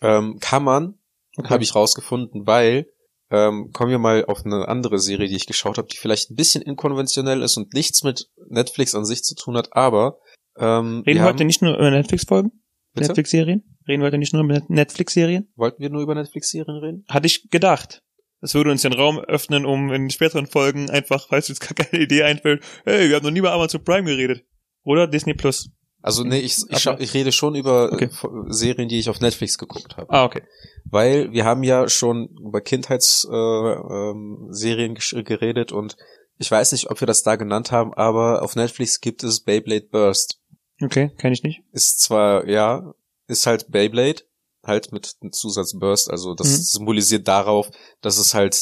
[0.00, 0.94] Ähm, kann man,
[1.36, 1.48] Okay.
[1.48, 2.86] habe ich rausgefunden, weil
[3.30, 6.34] ähm, kommen wir mal auf eine andere Serie, die ich geschaut habe, die vielleicht ein
[6.36, 10.18] bisschen inkonventionell ist und nichts mit Netflix an sich zu tun hat, aber
[10.58, 12.52] ähm, Reden wir wir haben, heute nicht nur über Netflix-Folgen?
[12.94, 13.76] Netflix-Serien?
[13.88, 15.50] Reden wir heute nicht nur über Net- Netflix-Serien?
[15.56, 17.04] wollten wir nur über Netflix-Serien reden?
[17.08, 18.02] Hatte ich gedacht.
[18.42, 22.02] Das würde uns den Raum öffnen, um in späteren Folgen einfach, falls uns gar keine
[22.02, 24.44] Idee einfällt, hey, wir haben noch nie über Amazon Prime geredet.
[24.84, 25.70] Oder Disney Plus.
[26.02, 28.10] Also nee, ich, ich, schau, ich rede schon über Okay.
[28.24, 30.12] äh, Serien, die ich auf Netflix geguckt habe.
[30.12, 30.42] Ah, okay.
[30.84, 35.96] Weil wir haben ja schon über Kindheitsserien äh, ähm, geredet und
[36.38, 39.86] ich weiß nicht, ob wir das da genannt haben, aber auf Netflix gibt es Beyblade
[39.90, 40.40] Burst.
[40.82, 41.62] Okay, kenne ich nicht.
[41.70, 42.92] Ist zwar, ja,
[43.28, 44.22] ist halt Beyblade,
[44.64, 46.62] halt mit einem Zusatz Burst, also das Mhm.
[46.62, 48.60] symbolisiert darauf, dass es halt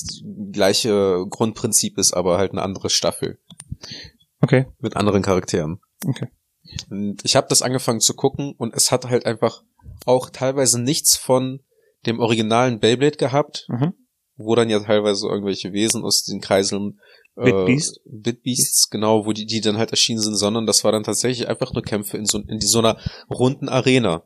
[0.53, 3.39] gleiche Grundprinzip ist, aber halt eine andere Staffel
[4.43, 4.67] Okay.
[4.79, 5.81] mit anderen Charakteren.
[6.07, 6.29] Okay.
[6.91, 9.63] Und ich habe das angefangen zu gucken und es hat halt einfach
[10.07, 11.61] auch teilweise nichts von
[12.07, 13.93] dem originalen Beyblade gehabt, Mhm.
[14.37, 16.99] wo dann ja teilweise irgendwelche Wesen aus den Kreiseln
[17.37, 18.01] äh, Bitbeast?
[18.05, 21.73] Bitbeasts, genau, wo die, die dann halt erschienen sind, sondern das war dann tatsächlich einfach
[21.73, 22.99] nur Kämpfe in so, in so einer
[23.31, 24.25] runden Arena.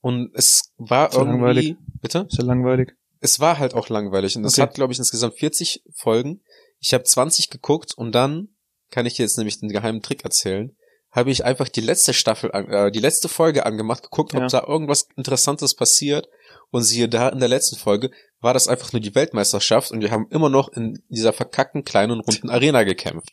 [0.00, 1.76] Und es war So irgendwie, langweilig.
[2.00, 2.26] bitte?
[2.28, 2.92] Ist ja langweilig.
[3.20, 4.62] Es war halt auch langweilig und es Okay.
[4.62, 6.40] hat, glaube ich, insgesamt 40 Folgen.
[6.78, 8.48] Ich habe 20 geguckt und dann
[8.90, 10.74] kann ich dir jetzt nämlich den geheimen Trick erzählen.
[11.10, 14.42] Habe ich einfach die letzte Staffel, an- äh, die letzte Folge angemacht, geguckt, Ja.
[14.44, 16.28] ob da irgendwas Interessantes passiert.
[16.70, 20.10] Und siehe da, in der letzten Folge war das einfach nur die Weltmeisterschaft und wir
[20.10, 23.30] haben immer noch in dieser verkackten kleinen runden Arena gekämpft.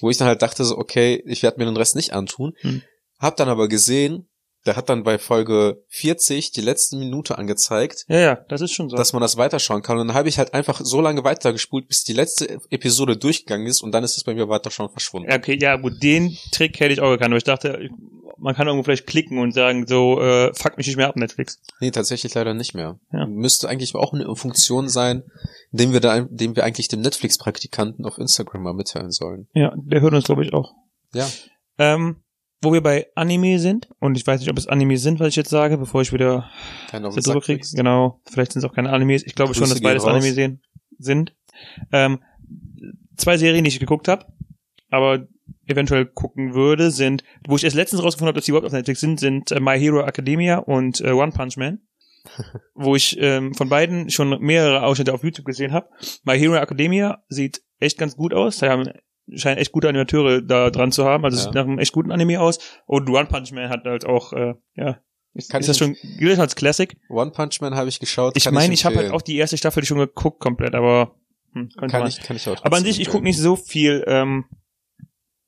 [0.00, 2.54] Wo ich dann halt dachte so, okay, ich werde mir den Rest nicht antun.
[2.60, 2.80] Hm.
[3.18, 4.29] Hab dann aber gesehen,
[4.66, 8.88] der hat dann bei Folge 40 die letzte Minute angezeigt Ja, ja, das ist schon
[8.90, 8.96] so.
[8.96, 9.98] dass man das weiterschauen kann.
[9.98, 13.82] Und dann habe ich halt einfach so lange weitergespult, bis die letzte Episode durchgegangen ist
[13.82, 15.32] und dann ist es bei mir weiter schon verschwunden.
[15.32, 17.88] Okay, ja, gut, den Trick hätte ich auch gekannt, aber ich dachte,
[18.42, 21.60] man kann irgendwo vielleicht klicken und sagen, so, äh, fuck mich nicht mehr ab, Netflix.
[21.80, 22.98] Nee, tatsächlich leider nicht mehr.
[23.12, 23.26] Ja.
[23.26, 25.24] Müsste eigentlich auch eine Funktion sein,
[25.72, 29.48] indem wir da, indem wir eigentlich dem Netflix-Praktikanten auf Instagram mal mitteilen sollen.
[29.52, 30.72] Ja, der hört uns, glaube ich, auch.
[31.12, 31.28] Ja.
[31.78, 32.22] Ähm,
[32.62, 35.36] wo wir bei Anime sind, und ich weiß nicht, ob es Anime sind, was ich
[35.36, 36.50] jetzt sage, bevor ich wieder
[36.92, 37.66] drüber kriege.
[37.74, 39.24] Genau, vielleicht sind es auch keine Animes.
[39.24, 40.12] Ich glaube schon, Grüße dass beides raus.
[40.12, 40.62] Anime sehen,
[40.98, 41.34] sind.
[41.92, 42.22] Ähm,
[43.16, 44.26] zwei Serien, die ich geguckt habe,
[44.90, 45.26] aber
[45.66, 49.00] eventuell gucken würde, sind, wo ich erst letztens rausgefunden habe, dass die überhaupt auf Netflix
[49.00, 51.80] sind, sind äh, My Hero Academia und äh, One Punch Man.
[52.74, 55.88] wo ich ähm, von beiden schon mehrere Ausschnitte auf YouTube gesehen habe.
[56.24, 58.58] My Hero Academia sieht echt ganz gut aus.
[58.58, 58.90] Da haben
[59.34, 61.24] scheinen echt gute Animateure da dran zu haben.
[61.24, 61.44] Also Ja.
[61.44, 62.58] sieht nach einem echt guten Anime aus.
[62.86, 65.00] Und One Punch Man hat halt auch, äh, ja,
[65.34, 66.96] ist, ist ich das schon, gilt als Classic?
[67.08, 68.36] One Punch Man habe ich geschaut.
[68.36, 71.14] Ich meine, ich habe halt auch die erste Staffel schon geguckt komplett, aber
[71.52, 72.08] hm, kann man.
[72.08, 74.44] ich, kann ich auch aber an sich, ich gucke nicht so viel, ähm,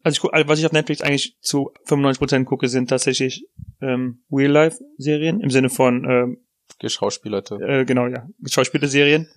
[0.05, 3.47] also ich guck, also was ich auf Netflix eigentlich zu 95% gucke, sind tatsächlich
[3.81, 6.39] ähm, Real-Life-Serien im Sinne von, ähm,
[6.79, 7.57] Geschauspielerte.
[7.57, 9.29] äh, genau, ja, Schauspielerserien,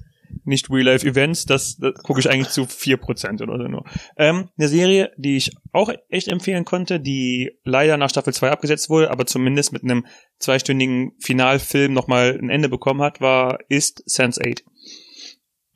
[0.44, 3.86] nicht Real-Life-Events, das, das gucke ich eigentlich zu 4% oder so nur.
[4.18, 8.90] Ähm, eine Serie, die ich auch echt empfehlen konnte, die leider nach Staffel 2 abgesetzt
[8.90, 10.06] wurde, aber zumindest mit einem
[10.40, 14.64] zweistündigen Finalfilm nochmal ein Ende bekommen hat, war, ist Sense8.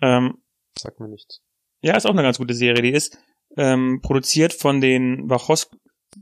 [0.01, 0.37] Ähm,
[0.77, 1.41] Sag mir nichts.
[1.81, 2.81] ja, ist auch eine ganz gute Serie.
[2.81, 3.17] Die ist
[3.57, 5.69] ähm, produziert von den Wachos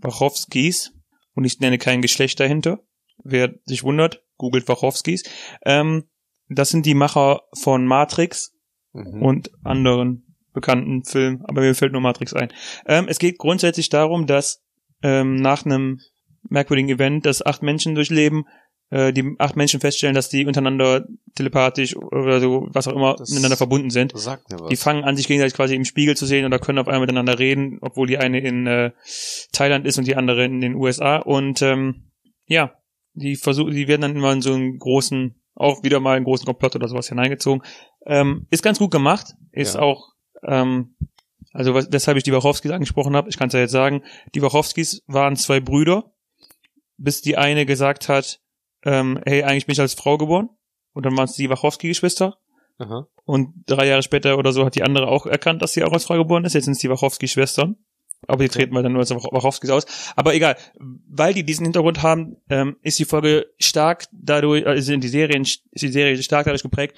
[0.02, 0.94] Wachowskis
[1.34, 2.80] und ich nenne kein Geschlecht dahinter.
[3.24, 5.24] Wer sich wundert, googelt Wachowskis.
[5.66, 6.10] Ähm,
[6.50, 8.54] das sind die Macher von Matrix
[8.94, 9.22] Mhm.
[9.22, 12.50] und anderen bekannten Filmen, aber mir fällt nur Matrix ein.
[12.88, 14.64] Ähm, es geht grundsätzlich darum, dass
[15.04, 16.00] ähm, nach einem
[16.50, 18.46] merkwürdigen Event, das acht Menschen durchleben,
[18.90, 21.06] äh, die acht Menschen feststellen, dass die untereinander
[21.36, 24.18] telepathisch oder so, was auch immer, Das- miteinander verbunden sind.
[24.18, 24.70] Sagt mir was.
[24.70, 27.38] Die fangen an, sich gegenseitig quasi im Spiegel zu sehen oder können auf einmal miteinander
[27.38, 28.92] reden, obwohl die eine in äh,
[29.52, 31.18] Thailand ist und die andere in den USA.
[31.18, 32.10] Und ähm,
[32.48, 32.74] ja,
[33.14, 36.46] die versuchen, die werden dann immer in so einen großen, auch wieder mal einen großen
[36.46, 37.64] Komplott oder sowas hineingezogen.
[38.06, 39.82] Ähm, ist ganz gut gemacht, ist Ja.
[39.82, 40.96] auch, ähm,
[41.54, 44.04] also was, weshalb ich die Wachowskis angesprochen habe, ich kann es ja jetzt sagen,
[44.36, 46.12] die Wachowskis waren zwei Brüder,
[46.98, 48.40] bis die eine gesagt hat,
[48.84, 50.50] ähm, hey, eigentlich bin ich als Frau geboren.
[50.94, 52.38] Und dann waren es die Wachowski-Geschwister.
[53.26, 56.06] Und drei Jahre später oder so hat die andere auch erkannt, dass sie auch als
[56.06, 56.54] Frau geboren ist.
[56.54, 57.76] Jetzt sind es die Wachowski-Schwestern.
[58.26, 59.86] Aber die treten wir dann nur als Wachowskis aus.
[60.16, 60.58] Aber egal,
[61.08, 65.44] weil die diesen Hintergrund haben, ähm, ist die Folge stark dadurch, äh, sind die Serien,
[65.44, 66.98] ist die Serie stark dadurch geprägt,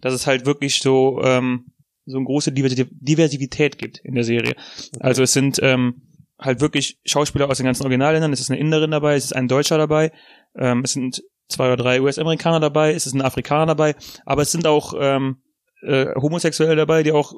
[0.00, 1.66] dass es halt wirklich so, ähm,
[2.04, 4.54] so eine große Diversität, gibt in der Serie.
[5.00, 6.02] Also es sind ähm,
[6.38, 9.48] halt wirklich Schauspieler aus den ganzen Originalländern, es ist eine Inderin dabei, es ist ein
[9.48, 10.12] Deutscher dabei,
[10.56, 14.52] ähm, es sind zwei oder drei US-Amerikaner dabei, es ist ein Afrikaner dabei, aber es
[14.52, 15.38] sind auch ähm,
[15.82, 17.34] äh, Homosexuelle dabei, die auch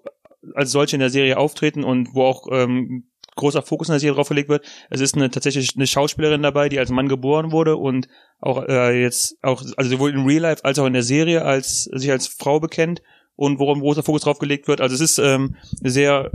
[0.55, 4.15] als solche in der Serie auftreten und wo auch ähm, großer Fokus in der Serie
[4.17, 4.67] drauf gelegt wird.
[4.91, 8.09] Es ist eine tatsächlich eine Schauspielerin dabei, die als Mann geboren wurde und
[8.41, 11.85] auch äh, jetzt auch also sowohl in Real Life als auch in der Serie als
[11.85, 13.03] sich als Frau bekennt
[13.37, 14.81] und worum großer Fokus drauf gelegt wird.
[14.81, 16.31] Also es ist ähm, eine sehr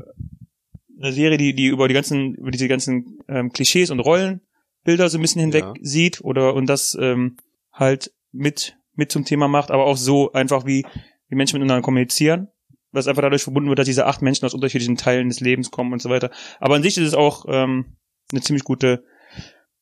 [1.02, 5.18] eine Serie, die die über die ganzen über diese ganzen ähm, Klischees und Rollenbilder so
[5.18, 5.74] ein bisschen hinweg Ja.
[5.82, 7.38] sieht oder und das ähm,
[7.72, 10.86] halt mit mit zum Thema macht, aber auch so einfach wie
[11.30, 12.48] wie Menschen miteinander kommunizieren,
[12.94, 15.92] was einfach dadurch verbunden wird, dass diese acht Menschen aus unterschiedlichen Teilen des Lebens kommen
[15.94, 16.32] und so weiter.
[16.60, 17.98] Aber an sich ist es auch ähm,
[18.32, 19.04] eine ziemlich gute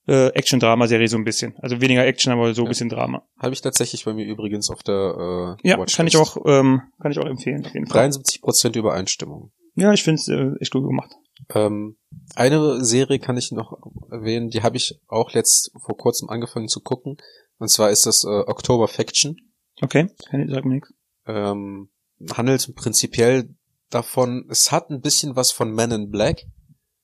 [0.08, 1.56] äh, Action-Drama-Serie so ein bisschen.
[1.60, 2.70] Also weniger Action, aber so ein Ja.
[2.70, 3.24] bisschen Drama.
[3.40, 7.12] Habe ich tatsächlich bei mir übrigens auf der äh, Ja, kann ich auch ähm, kann
[7.12, 8.10] ich auch empfehlen auf jeden Fall.
[8.10, 9.52] 73% Übereinstimmung.
[9.76, 11.12] Ja, ich finde es äh, echt gut gemacht.
[11.54, 11.98] Ähm,
[12.36, 13.78] eine Serie kann ich noch
[14.10, 17.18] erwähnen, die habe ich auch letzt vor kurzem angefangen zu gucken.
[17.58, 19.38] Und zwar ist das äh, October Faction.
[19.82, 20.94] Okay, kann ich sag mir nichts.
[21.28, 21.90] Ähm,
[22.36, 23.54] handelt prinzipiell
[23.90, 26.44] davon, es hat ein bisschen was von Men in Black,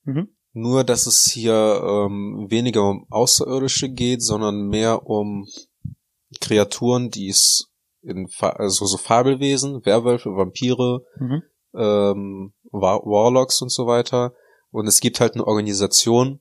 [0.04, 0.28] Mhm.
[0.52, 5.46] nur dass es hier ähm, weniger um Außerirdische geht, sondern mehr um
[6.40, 7.70] Kreaturen, die es
[8.02, 11.42] in Fa also so Fabelwesen, Werwölfe, Vampire, Mhm.
[11.74, 14.34] ähm, War Warlocks und so weiter.
[14.70, 16.40] Und es gibt halt eine Organisation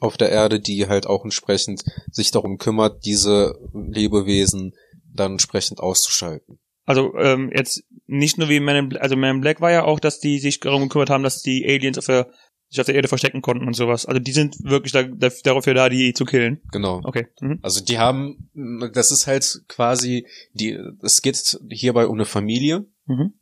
[0.00, 4.74] auf der Erde, die halt auch entsprechend sich darum kümmert, diese Lebewesen
[5.14, 6.58] dann entsprechend auszuschalten.
[6.84, 10.00] Also ähm, jetzt nicht nur wie Man in also Man in Black war ja auch,
[10.00, 12.28] dass die sich darum gekümmert haben, dass die Aliens auf der,
[12.68, 14.06] sich auf der Erde verstecken konnten und sowas.
[14.06, 16.60] Also die sind wirklich da, da, dafür da, die zu killen.
[16.72, 17.00] Genau.
[17.04, 17.28] Okay.
[17.40, 17.60] Mhm.
[17.62, 18.50] Also die haben,
[18.92, 22.86] das ist halt quasi, die, es geht hierbei um eine Familie.
[23.06, 23.34] Mhm.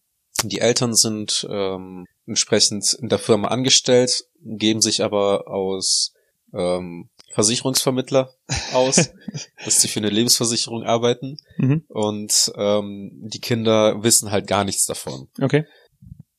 [0.44, 6.14] Die Eltern sind ähm, entsprechend in der Firma angestellt, geben sich aber aus
[6.52, 8.32] ähm, Versicherungsvermittler
[8.72, 9.10] aus,
[9.64, 11.84] dass sie für eine Lebensversicherung arbeiten Mhm.
[11.88, 15.28] und ähm, die Kinder wissen halt gar nichts davon.
[15.40, 15.64] Okay.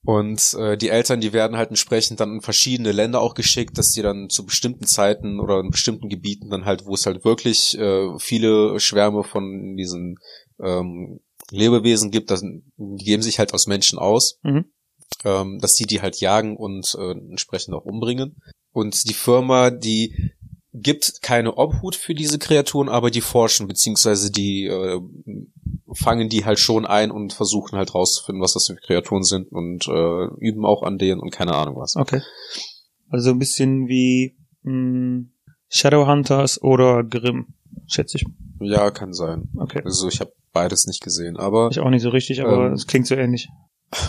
[0.03, 3.91] Und äh, die Eltern, die werden halt entsprechend dann in verschiedene Länder auch geschickt, dass
[3.91, 7.77] die dann zu bestimmten Zeiten oder in bestimmten Gebieten dann halt, wo es halt wirklich
[7.77, 10.15] äh, viele Schwärme von diesen
[10.59, 11.19] ähm,
[11.51, 14.65] Lebewesen gibt, das, die geben sich halt aus Menschen aus, Mhm.
[15.23, 18.37] ähm, dass die die halt jagen und äh, entsprechend auch umbringen.
[18.71, 20.31] Und die Firma, die
[20.73, 25.01] gibt keine Obhut für diese Kreaturen, aber die forschen, beziehungsweise die äh,
[25.93, 29.87] fangen die halt schon ein und versuchen halt rauszufinden, was das für Kreaturen sind und
[29.87, 31.95] äh, üben auch an denen und keine Ahnung was.
[31.97, 32.21] Okay.
[33.09, 35.25] Also so ein bisschen wie mh,
[35.67, 37.53] Shadowhunters oder Grimm,
[37.87, 38.25] schätze ich.
[38.61, 39.49] Ja, kann sein.
[39.57, 39.81] Okay.
[39.83, 42.87] Also ich habe beides nicht gesehen, aber Ich auch nicht so richtig, aber Ähm, es
[42.87, 43.49] klingt so ähnlich.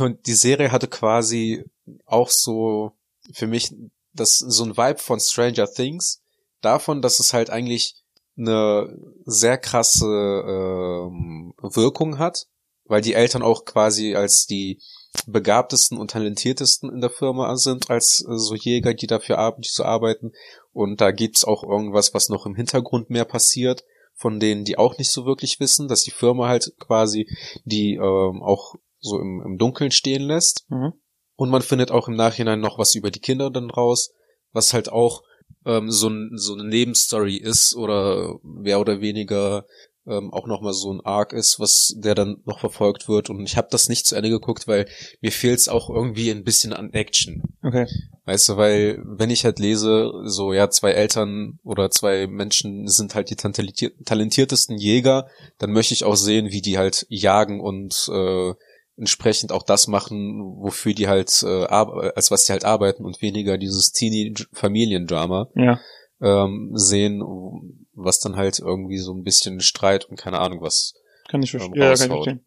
[0.00, 1.64] und die Serie hatte quasi
[2.06, 2.92] auch so
[3.32, 3.74] für mich
[4.12, 6.21] das so ein Vibe von Stranger Things
[6.64, 8.02] davon, dass es halt eigentlich
[8.36, 12.46] eine sehr krasse ähm, Wirkung hat,
[12.84, 14.80] weil die Eltern auch quasi als die
[15.26, 19.68] begabtesten und talentiertesten in der Firma sind, als äh, so Jäger, die dafür ar die
[19.68, 20.32] so arbeiten.
[20.72, 24.96] Und da gibt's auch irgendwas, was noch im Hintergrund mehr passiert, von denen, die auch
[24.98, 27.28] nicht so wirklich wissen, dass die Firma halt quasi
[27.64, 30.64] die ähm, auch so im, im Dunkeln stehen lässt.
[30.70, 30.94] Mhm.
[31.36, 34.12] Und man findet auch im Nachhinein noch was über die Kinder dann raus,
[34.52, 35.22] was halt auch
[35.66, 39.64] ähm, so, ein, so eine Nebenstory ist oder mehr oder weniger
[40.06, 43.30] ähm, auch nochmal so ein Arc ist, was der dann noch verfolgt wird.
[43.30, 44.86] Und ich habe das nicht zu Ende geguckt, weil
[45.20, 47.42] mir fehlt es auch irgendwie ein bisschen an Action.
[47.62, 47.86] Okay.
[48.24, 53.14] Weißt du, weil wenn ich halt lese, so ja, zwei Eltern oder zwei Menschen sind
[53.14, 58.08] halt die talentier talentiertesten Jäger, dann möchte ich auch sehen, wie die halt jagen und
[58.12, 58.54] äh,
[58.96, 63.58] entsprechend auch das machen, wofür die halt äh, als was die halt arbeiten und weniger
[63.58, 65.80] dieses Teenie-Familiendrama Ja.
[66.20, 67.22] ähm, sehen,
[67.94, 70.94] was dann halt irgendwie so ein bisschen Streit und keine Ahnung was.
[71.28, 71.74] Kann ich verstehen.
[71.74, 72.46] Ähm, Ja, kann ich verstehen.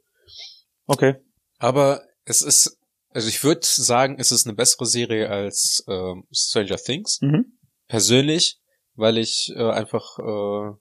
[0.88, 1.16] Okay.
[1.58, 2.78] Aber es ist,
[3.10, 7.20] also ich würde sagen, es ist eine bessere Serie als ähm, Stranger Things.
[7.22, 7.58] Mhm.
[7.88, 8.60] persönlich,
[8.96, 10.76] weil ich äh, einfach äh,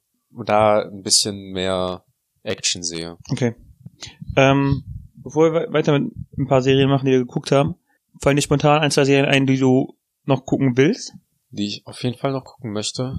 [0.47, 2.05] da ein bisschen mehr
[2.43, 3.17] Action sehe.
[3.31, 3.55] Okay.
[4.37, 4.85] Ähm,
[5.25, 7.75] bevor wir we- weiter mit ein paar Serien machen, die wir geguckt haben,
[8.23, 11.13] fallen dir spontan ein, zwei Serien ein, die du noch gucken willst?
[11.51, 13.19] Die ich auf jeden Fall noch gucken möchte.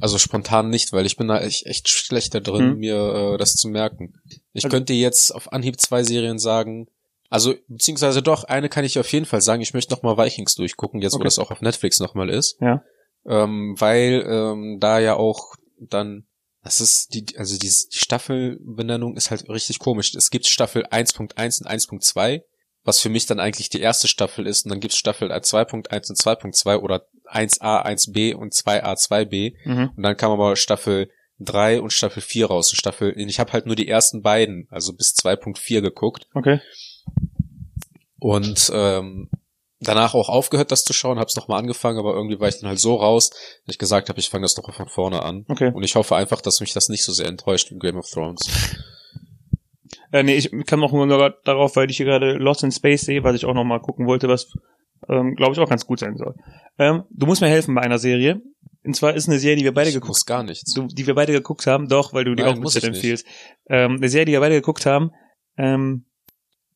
[0.00, 2.78] Also spontan nicht, weil ich bin da echt, echt schlecht da drin, Hm.
[2.78, 4.14] mir äh, das zu merken.
[4.52, 6.86] Ich Also- könnte jetzt auf Anhieb zwei Serien sagen,
[7.32, 9.62] Also, beziehungsweise doch, eine kann ich auf jeden Fall sagen.
[9.62, 11.24] Ich möchte nochmal Vikings durchgucken, jetzt wo Okay.
[11.26, 12.58] das auch auf Netflix nochmal ist.
[12.60, 12.82] Ja.
[13.24, 16.24] Ähm, weil ähm, da ja auch dann,
[16.62, 20.14] das ist die, also die, die Staffelbenennung ist halt richtig komisch.
[20.14, 22.42] Es gibt Staffel 1.1 und 1.2,
[22.84, 24.64] was für mich dann eigentlich die erste Staffel ist.
[24.64, 29.54] Und dann gibt's Staffel 2.1 und 2.2 oder 1a, 1b und 2a, 2b.
[29.64, 29.90] Mhm.
[29.96, 32.70] Und dann kam aber Staffel 3 und Staffel 4 raus.
[32.70, 36.26] Und Staffel, ich habe halt nur die ersten beiden, also bis 2.4 geguckt.
[36.34, 36.60] Okay.
[38.18, 39.30] Und ähm,
[39.80, 42.68] danach auch aufgehört, das zu schauen, habe es nochmal angefangen, aber irgendwie war ich dann
[42.68, 45.44] halt so raus, dass ich gesagt habe, ich fange das doch von vorne an.
[45.48, 45.72] Okay.
[45.74, 48.40] Und ich hoffe einfach, dass mich das nicht so sehr enttäuscht wie Game of Thrones.
[50.12, 53.22] Äh, nee, ich kam auch nur darauf, weil ich hier gerade Lost in Space sehe,
[53.22, 54.52] was ich auch noch mal gucken wollte, was,
[55.08, 56.34] ähm, glaube ich, auch ganz gut sein soll.
[56.78, 58.40] Ähm, du musst mir helfen bei einer Serie.
[58.84, 60.72] Und zwar ist eine Serie, die wir beide ich geguckt muss gar nichts.
[60.72, 62.82] du, die wir beide geguckt haben, doch, weil du die Nein, auch nicht.
[62.82, 63.26] empfiehlst.
[63.68, 65.10] Ähm, eine Serie, die wir beide geguckt haben.
[65.56, 66.06] Ähm,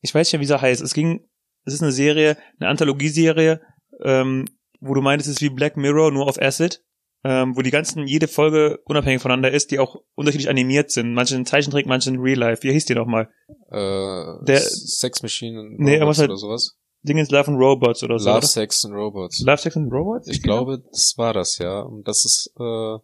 [0.01, 0.81] ich weiß nicht mehr, wie sie heißt.
[0.81, 1.27] Es ging,
[1.65, 3.61] es ist eine Serie, eine Anthologieserie,
[4.03, 4.45] ähm,
[4.79, 6.81] wo du meintest, es ist wie Black Mirror, nur auf Acid.
[7.27, 11.11] Ähm, wo die ganzen, jede Folge unabhängig voneinander ist, die auch unterschiedlich animiert sind.
[11.15, 12.61] Manche in Zeichentrick, manche in Real Life.
[12.61, 13.29] Wie hieß die nochmal?
[13.71, 16.77] Äh, Der- Sex Machine Nee, aber Robots halt- oder sowas.
[17.01, 18.27] Dingens Love and Robots oder so.
[18.29, 18.47] Love, oder?
[18.47, 19.39] Sex and Robots.
[19.39, 20.27] Love, Sex and Robots?
[20.27, 21.79] Ich glaube, das war das, ja.
[21.79, 22.97] Und das ist, äh,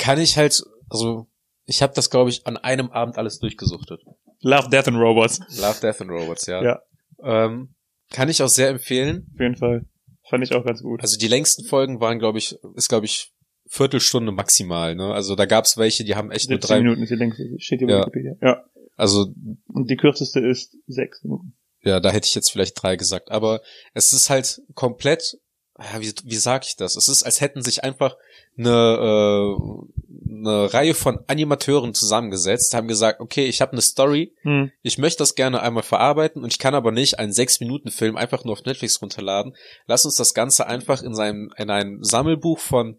[0.00, 1.28] kann ich halt, also
[1.64, 4.00] ich habe das, glaube ich, an einem Abend alles durchgesuchtet.
[4.40, 5.38] Love, Death and Robots.
[5.60, 6.64] Love, Death and Robots, ja.
[6.64, 6.80] Ja.
[7.22, 7.74] Ähm,
[8.10, 9.26] kann ich auch sehr empfehlen.
[9.34, 9.84] Auf jeden Fall.
[10.28, 11.00] Fand ich auch ganz gut.
[11.00, 13.32] Also die längsten Folgen waren, glaube ich, ist, glaube ich,
[13.66, 15.12] Viertelstunde maximal, ne?
[15.12, 17.44] Also da gab's welche, die haben echt nur 17 drei, Minuten ist die längste.
[17.58, 18.00] Steht hier Ja.
[18.00, 18.34] Wikipedia.
[18.42, 18.64] Ja.
[18.96, 19.32] also
[19.68, 21.54] Und die kürzeste ist sechs Minuten.
[21.82, 23.30] ja, da hätte ich jetzt vielleicht drei gesagt.
[23.30, 23.60] Aber
[23.94, 25.38] es ist halt komplett,
[25.78, 26.96] ja, wie, wie sag ich das?
[26.96, 28.16] Es ist, als hätten sich einfach
[28.56, 34.70] eine, äh, eine Reihe von Animateuren zusammengesetzt, haben gesagt, okay, ich habe eine Story, Hm.
[34.82, 38.16] ich möchte das gerne einmal verarbeiten und ich kann aber nicht einen sechs Minuten Film
[38.16, 39.54] einfach nur auf Netflix runterladen.
[39.86, 42.98] Lass uns das Ganze einfach in seinem in ein Sammelbuch von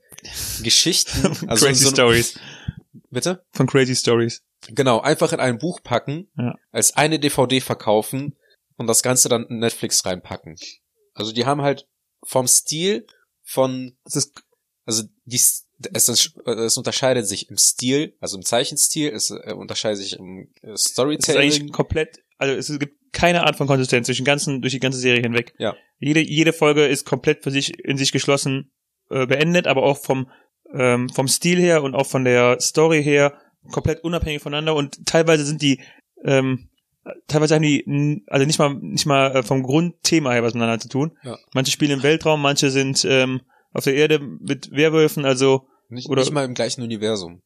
[0.64, 2.40] Geschichten, also Crazy so einem- Stories.
[3.10, 4.44] bitte Von Crazy Stories.
[4.70, 6.56] genau einfach in ein Buch packen, Ja.
[6.72, 8.36] als eine DVD verkaufen
[8.78, 10.56] und das Ganze dann in Netflix reinpacken.
[11.14, 11.88] Also die haben halt
[12.24, 13.06] vom Stil
[13.44, 13.98] von
[14.86, 20.00] also die, es, ist- es unterscheidet sich im Stil, also im Zeichenstil, es äh, unterscheidet
[20.00, 21.42] sich im äh, es ist Storytelling.
[21.42, 25.00] eigentlich komplett, also es gibt keine Art von Konsistenz durch den ganzen, durch die ganze
[25.00, 25.54] Serie hinweg.
[25.58, 25.76] Ja.
[26.00, 28.72] Jede, jede Folge ist komplett für sich, in sich geschlossen,
[29.10, 30.30] äh, beendet, aber auch vom,
[30.74, 33.40] ähm, vom Stil her und auch von der Story her
[33.72, 35.82] komplett unabhängig voneinander und teilweise sind die,
[36.24, 36.70] ähm,
[37.28, 40.90] teilweise haben die, also nicht mal, nicht mal äh, vom Grundthema her was miteinander zu
[40.90, 41.18] tun.
[41.24, 41.38] Ja.
[41.54, 43.42] Manche spielen im Weltraum, manche sind, ähm,
[43.74, 47.42] auf der Erde mit Werwölfen, also, nicht, oder- nicht mal im gleichen Universum.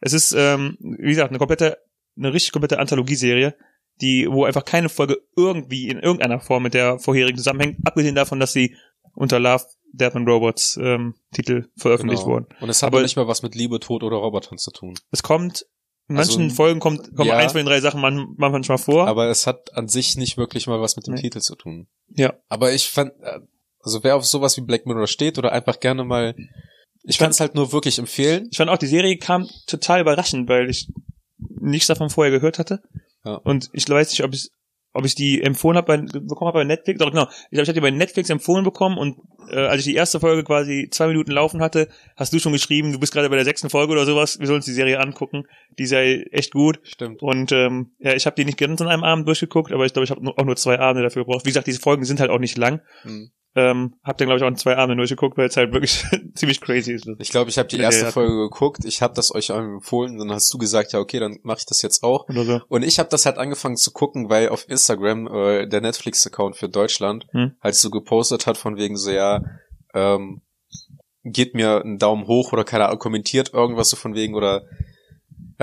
[0.00, 1.78] es ist, ähm, wie gesagt, eine komplette,
[2.16, 3.54] eine richtig komplette Anthologieserie,
[4.00, 8.38] die, wo einfach keine Folge irgendwie in irgendeiner Form mit der vorherigen zusammenhängt, abgesehen davon,
[8.38, 8.76] dass sie
[9.14, 12.34] unter Love, Death and Robots ähm, Titel veröffentlicht Genau.
[12.34, 12.46] wurden.
[12.60, 14.94] Und es hat Aber- aber nicht mal was mit Liebe, Tod oder Robotern zu tun.
[15.10, 15.66] Es kommt,
[16.08, 17.36] in manchen Also, Folgen kommt, kommen ja.
[17.36, 19.06] eins von den drei Sachen man, man manchmal vor.
[19.06, 21.20] Aber es hat an sich nicht wirklich mal was mit dem Nee.
[21.22, 21.86] Titel zu tun.
[22.08, 22.34] Ja.
[22.48, 23.40] Aber ich fand, äh,
[23.80, 26.34] also wer auf sowas wie Black Mirror steht oder einfach gerne mal,
[27.04, 28.48] ich kann es halt nur wirklich empfehlen.
[28.50, 30.88] ich fand auch, die Serie kam total überraschend, weil ich
[31.38, 32.82] nichts davon vorher gehört hatte.
[33.24, 33.34] Ja.
[33.36, 34.50] Und ich weiß nicht, ob ich
[34.98, 36.98] ob ich die empfohlen habe, bei, bekommen habe bei Netflix.
[36.98, 37.28] Doch, genau.
[37.28, 39.16] Ich glaube, ich habe die bei Netflix empfohlen bekommen und
[39.48, 42.92] äh, als ich die erste Folge quasi zwei Minuten laufen hatte, hast du schon geschrieben,
[42.92, 45.44] du bist gerade bei der sechsten Folge oder sowas, wir sollen uns die Serie angucken.
[45.78, 46.80] Die sei echt gut.
[46.82, 47.22] Stimmt.
[47.22, 50.04] Und ähm, ja, ich habe die nicht ganz an einem Abend durchgeguckt, aber ich glaube,
[50.04, 51.44] ich habe auch nur zwei Abende dafür gebraucht.
[51.44, 52.80] Wie gesagt, diese Folgen sind halt auch nicht lang.
[53.02, 53.30] Hm.
[53.58, 56.60] Ähm, hab dann, glaube ich, auch in zwei Abenden durchgeguckt, weil es halt wirklich ziemlich
[56.60, 57.08] crazy ist.
[57.18, 58.12] Ich glaube, ich habe die erste.
[58.12, 61.58] Folge geguckt, ich habe das euch empfohlen, dann hast du gesagt, ja okay, dann mache
[61.58, 62.26] ich das jetzt auch.
[62.28, 62.60] So.
[62.68, 66.68] Und ich habe das halt angefangen zu gucken, weil auf Instagram äh, der Netflix-Account für
[66.68, 67.56] Deutschland Hm.
[67.60, 69.42] halt so gepostet hat von wegen so, ja,
[69.92, 70.42] ähm,
[71.24, 74.62] gebt mir einen Daumen hoch oder keine Ahnung, kommentiert irgendwas so von wegen oder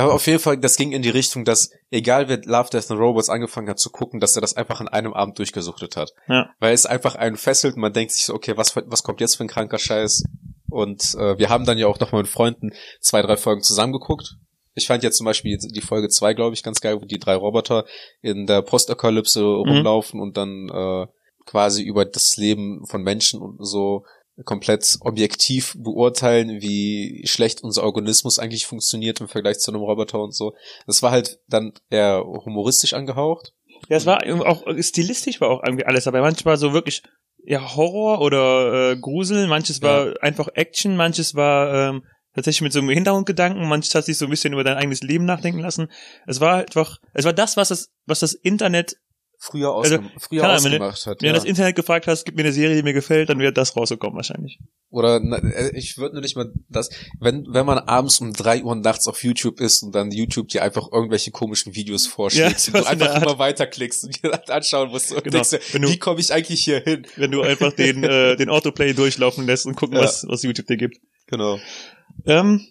[0.04, 3.00] aber auf jeden Fall, das ging in die Richtung, dass egal wer Love, Death and
[3.00, 6.14] Robots angefangen hat zu gucken, dass er das einfach an einem Abend durchgesuchtet hat.
[6.28, 6.50] Ja.
[6.60, 9.36] Weil es einfach einen fesselt und man denkt sich so, okay, was, was kommt jetzt
[9.36, 10.24] für ein kranker Scheiß?
[10.70, 14.36] Und äh, wir haben dann ja auch noch mal mit Freunden zwei, drei Folgen zusammengeguckt.
[14.74, 17.36] Ich fand jetzt zum Beispiel die Folge zwei, glaube ich, ganz geil, wo die drei
[17.36, 17.86] Roboter
[18.22, 21.08] in der Postapokalypse rumlaufen und dann äh,
[21.46, 24.04] quasi über das Leben von Menschen und so
[24.44, 30.36] komplett objektiv beurteilen, wie schlecht unser Organismus eigentlich funktioniert im Vergleich zu einem Roboter und
[30.36, 30.54] so.
[30.88, 33.54] Das war halt dann eher humoristisch angehaucht.
[33.88, 36.22] Ja, es war auch stilistisch war auch irgendwie alles dabei.
[36.22, 37.04] Manchmal so wirklich
[37.46, 42.80] ja Horror oder äh, Grusel, manches war einfach Action, manches war ähm, tatsächlich mit so
[42.80, 45.90] einem Hintergrundgedanken, manches hat sich so ein bisschen über dein eigenes Leben nachdenken lassen.
[46.28, 48.98] Es war einfach, es war das, was das, was das Internet
[49.40, 51.22] früher, Also, ausgem früher keine Ahnung, wenn ausgemacht hat.
[51.22, 51.34] Wenn ja.
[51.34, 53.76] du das Internet gefragt hast, gib mir eine Serie, die mir gefällt, dann wäre das
[53.76, 54.60] rausgekommen wahrscheinlich.
[54.90, 58.76] Oder äh, ich würde nur nicht mal das, wenn wenn man abends um drei Uhr
[58.76, 62.84] nachts auf YouTube ist und dann YouTube dir einfach irgendwelche komischen Videos vorschlägt Ja, und
[62.86, 65.44] du einfach immer weiterklickst und dir das anschauen musst und Genau.
[65.44, 67.06] denkst, Wenn du- wie komme ich eigentlich hier hin?
[67.16, 70.04] Wenn du einfach den, äh, den Autoplay durchlaufen lässt und gucken, Ja.
[70.04, 70.98] was, was YouTube dir gibt.
[71.28, 71.60] Genau.
[72.26, 72.66] Ähm,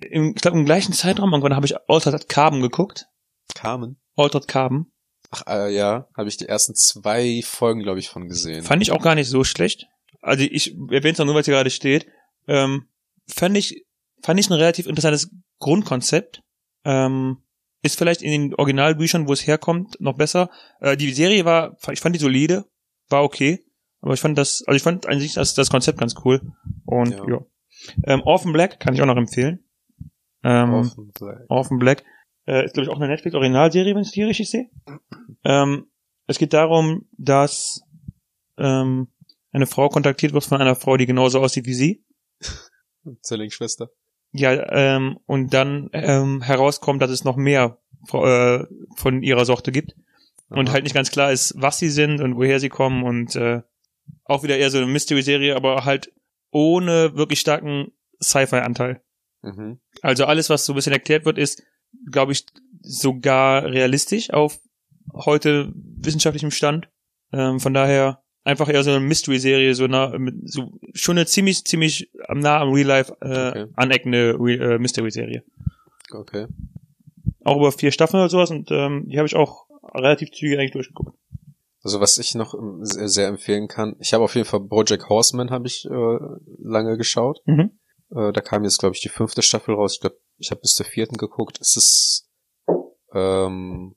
[0.00, 3.06] im, ich glaube, im gleichen Zeitraum, irgendwann habe ich Altered Carbon geguckt.
[3.54, 3.96] Carmen.
[4.16, 4.86] Altered Carbon.
[5.30, 8.64] Ach äh, ja, habe ich die ersten zwei Folgen, glaube ich, von gesehen.
[8.64, 9.86] Fand ich auch gar nicht so schlecht.
[10.20, 12.06] Also ich erwähne es nur, weil es hier gerade steht.
[12.46, 12.88] Ähm,
[13.26, 13.84] fand ich,
[14.22, 16.42] fand ich ein relativ interessantes Grundkonzept.
[16.84, 17.42] Ähm,
[17.82, 20.50] ist vielleicht in den Originalbüchern, wo es herkommt, noch besser.
[20.80, 22.64] Äh, die Serie war, ich fand die solide,
[23.08, 23.64] war okay.
[24.00, 26.40] Aber ich fand das, also ich fand eigentlich das, das Konzept ganz cool.
[26.86, 27.28] Und Ja.
[27.28, 27.40] ja.
[28.04, 29.64] Ähm, Orphan Black kann ich auch noch empfehlen.
[30.42, 31.44] Ähm, Offen sein.
[31.48, 32.04] Orphan Black.
[32.48, 34.70] Äh, ist, glaube ich, auch eine Netflix-Originalserie, wenn ich die richtig sehe.
[35.44, 35.86] Ähm,
[36.26, 37.82] es geht darum, dass
[38.56, 39.08] ähm,
[39.52, 42.04] eine Frau kontaktiert wird von einer Frau, die genauso aussieht wie sie.
[43.20, 43.90] Zwillingsschwester.
[44.32, 47.78] Ja, ähm, und dann ähm, herauskommt, dass es noch mehr
[48.12, 48.64] äh,
[48.96, 49.94] von ihrer Sorte gibt.
[50.48, 50.74] Und Aha.
[50.74, 53.60] halt nicht ganz klar ist, was sie sind und woher sie kommen und äh,
[54.24, 56.14] auch wieder eher so eine Mystery-Serie, aber halt
[56.50, 59.02] ohne wirklich starken Sci-Fi-Anteil.
[59.42, 59.80] Mhm.
[60.00, 61.62] Also alles, was so ein bisschen erklärt wird, ist,
[62.10, 62.46] glaube ich,
[62.82, 64.58] sogar realistisch auf
[65.14, 66.88] heute wissenschaftlichem Stand.
[67.32, 72.10] Ähm, von daher einfach eher so eine Mystery-Serie, so, nah, so schon eine ziemlich, ziemlich
[72.32, 73.66] nah am Real Life äh, Okay.
[73.76, 75.42] aneckende Re äh, Mystery-Serie.
[76.12, 76.46] Okay.
[77.44, 80.72] Auch über vier Staffeln oder sowas und ähm, die habe ich auch relativ zügig eigentlich
[80.72, 81.16] durchgeguckt.
[81.82, 85.08] Also was ich noch ähm, sehr, sehr empfehlen kann, ich habe auf jeden Fall BoJack
[85.08, 86.18] Horseman habe ich äh,
[86.62, 87.40] lange geschaut.
[87.46, 87.72] Mhm.
[88.10, 89.94] Äh, da kam jetzt glaube ich die fünfte Staffel raus.
[89.94, 91.58] Ich glaube, ich habe bis zur vierten geguckt.
[91.60, 92.28] Es ist
[93.14, 93.96] ähm,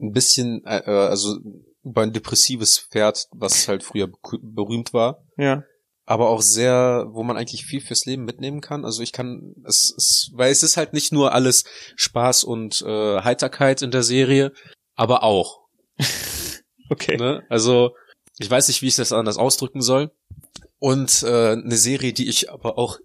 [0.00, 1.38] ein bisschen, äh, äh, also
[1.82, 4.08] über ein depressives Pferd, was halt früher
[4.40, 5.64] berühmt war, Ja.
[6.06, 8.84] aber auch sehr, wo man eigentlich viel fürs Leben mitnehmen kann.
[8.84, 11.64] Also ich kann, es, es weil es ist halt nicht nur alles
[11.96, 14.52] Spaß und äh, Heiterkeit in der Serie,
[14.94, 15.60] aber auch.
[16.90, 17.16] Okay.
[17.16, 17.42] Ne?
[17.48, 17.96] Also
[18.38, 20.10] ich weiß nicht, wie ich das anders ausdrücken soll.
[20.78, 22.98] Und äh, eine Serie, die ich aber auch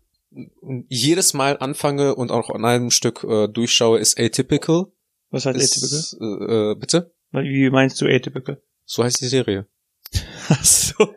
[0.87, 4.87] jedes Mal anfange und auch an einem Stück äh, durchschaue, ist Atypical.
[5.31, 5.99] Was heißt Atypical?
[5.99, 7.13] Ist, äh, äh, bitte?
[7.31, 8.61] Wie meinst du Atypical?
[8.85, 9.67] So heißt die Serie.
[10.49, 10.95] Ach so.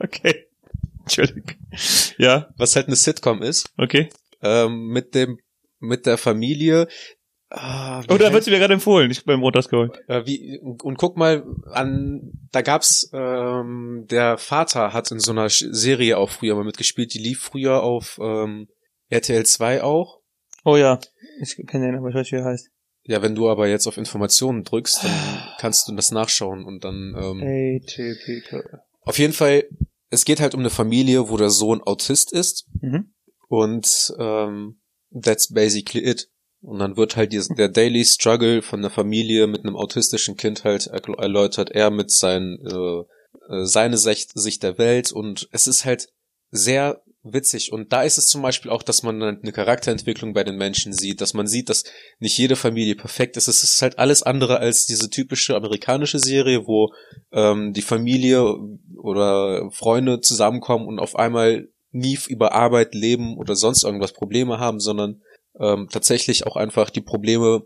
[0.00, 0.46] okay.
[1.00, 1.56] Entschuldigung.
[2.18, 4.08] Ja, Was halt eine Sitcom ist, okay.
[4.42, 5.38] ähm, mit dem,
[5.78, 6.88] mit der Familie.
[7.50, 9.92] Ah, wie Oh, da heißt- wird sie mir gerade empfohlen, ich beim runterschrollen.
[10.08, 15.46] Äh, wie, und guck mal an, da gab's, ähm, der Vater hat in so einer
[15.46, 18.68] Sch- Serie auch früher mal mitgespielt, die lief früher auf ähm,
[19.08, 20.20] RTL 2 auch.
[20.64, 20.98] Oh ja,
[21.40, 22.70] ich kenne den, aber ich weiß, wie er heißt.
[23.04, 27.14] Ja, wenn du aber jetzt auf Informationen drückst, dann kannst du das nachschauen und dann
[27.16, 27.42] ähm,
[27.84, 28.82] Atypical.
[29.02, 29.64] auf jeden Fall,
[30.10, 33.12] es geht halt um eine Familie, wo der Sohn Autist ist Mhm.
[33.48, 34.80] und ähm,
[35.12, 36.30] that's basically it.
[36.64, 40.64] Und dann wird halt dies- der Daily Struggle von der Familie mit einem autistischen Kind
[40.64, 45.84] halt erläutert, er mit seinen, äh, äh, seine Sicht, Sicht der Welt und es ist
[45.84, 46.08] halt
[46.50, 47.72] sehr witzig.
[47.72, 51.20] Und da ist es zum Beispiel auch, dass man eine Charakterentwicklung bei den Menschen sieht,
[51.20, 51.84] dass man sieht, dass
[52.18, 53.48] nicht jede Familie perfekt ist.
[53.48, 56.92] Es ist halt alles andere als diese typische amerikanische Serie, wo
[57.32, 58.56] ähm, die Familie
[58.98, 64.80] oder Freunde zusammenkommen und auf einmal nie über Arbeit, Leben oder sonst irgendwas Probleme haben,
[64.80, 65.22] sondern
[65.58, 67.62] ähm, tatsächlich auch einfach die Probleme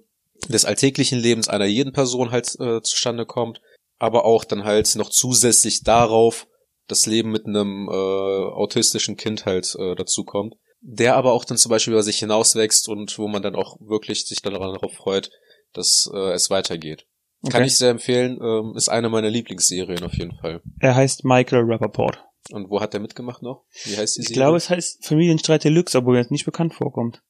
[0.48, 3.60] des alltäglichen Lebens einer jeden Person halt äh, zustande kommt,
[3.98, 6.46] aber auch dann halt noch zusätzlich darauf
[6.86, 11.58] das Leben mit einem äh, autistischen Kind halt äh, dazu kommt, der aber auch dann
[11.58, 15.30] zum Beispiel über sich hinauswächst und wo man dann auch wirklich sich dann darauf freut,
[15.74, 17.06] dass äh, es weitergeht.
[17.50, 17.66] Kann Okay.
[17.66, 20.60] ich sehr empfehlen, ähm, ist eine meiner Lieblingsserien auf jeden Fall.
[20.80, 22.24] Er heißt Michael Rappaport.
[22.50, 23.64] Und wo hat der mitgemacht noch?
[23.84, 24.40] Wie heißt die Ich Serie?
[24.42, 27.20] glaube, es heißt Familienstreit Deluxe, obwohl er jetzt nicht bekannt vorkommt.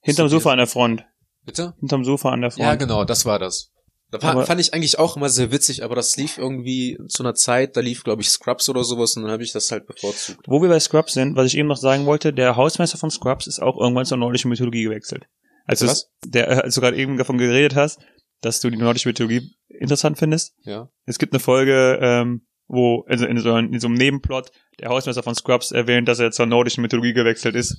[0.00, 1.04] Hinterm So, Sofa an der Front.
[1.44, 1.74] Bitte?
[1.80, 2.64] Hinterm Sofa an der Front.
[2.64, 3.70] Ja, genau, das war das.
[4.10, 7.34] Da Aber- fand ich eigentlich auch immer sehr witzig, aber das lief irgendwie zu einer
[7.34, 10.40] Zeit, da lief, glaube ich, Scrubs oder sowas und dann habe ich das halt bevorzugt.
[10.48, 13.46] Wo wir bei Scrubs sind, was ich eben noch sagen wollte, der Hausmeister von Scrubs
[13.46, 15.26] ist auch irgendwann zur nordischen Mythologie gewechselt.
[15.64, 15.92] Also Was?
[15.92, 18.00] es- der, äh, als du gerade eben davon geredet hast,
[18.40, 20.54] dass du die nordische Mythologie interessant findest.
[20.64, 20.88] Ja.
[21.06, 25.22] Es gibt eine Folge, ähm, wo also in, so, in so einem Nebenplot der Hausmeister
[25.22, 27.76] von Scrubs erwähnt, dass er zur nordischen Mythologie gewechselt ist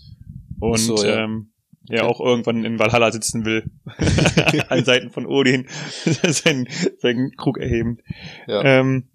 [0.61, 1.23] und so, ja.
[1.25, 1.50] ähm,
[1.83, 3.69] ja auch irgendwann in Valhalla sitzen will,
[4.69, 5.67] an Seiten von Odin,
[6.03, 6.67] seinen,
[6.99, 7.97] seinen Krug erheben.
[8.47, 8.63] Ja.
[8.63, 9.09] Ähm,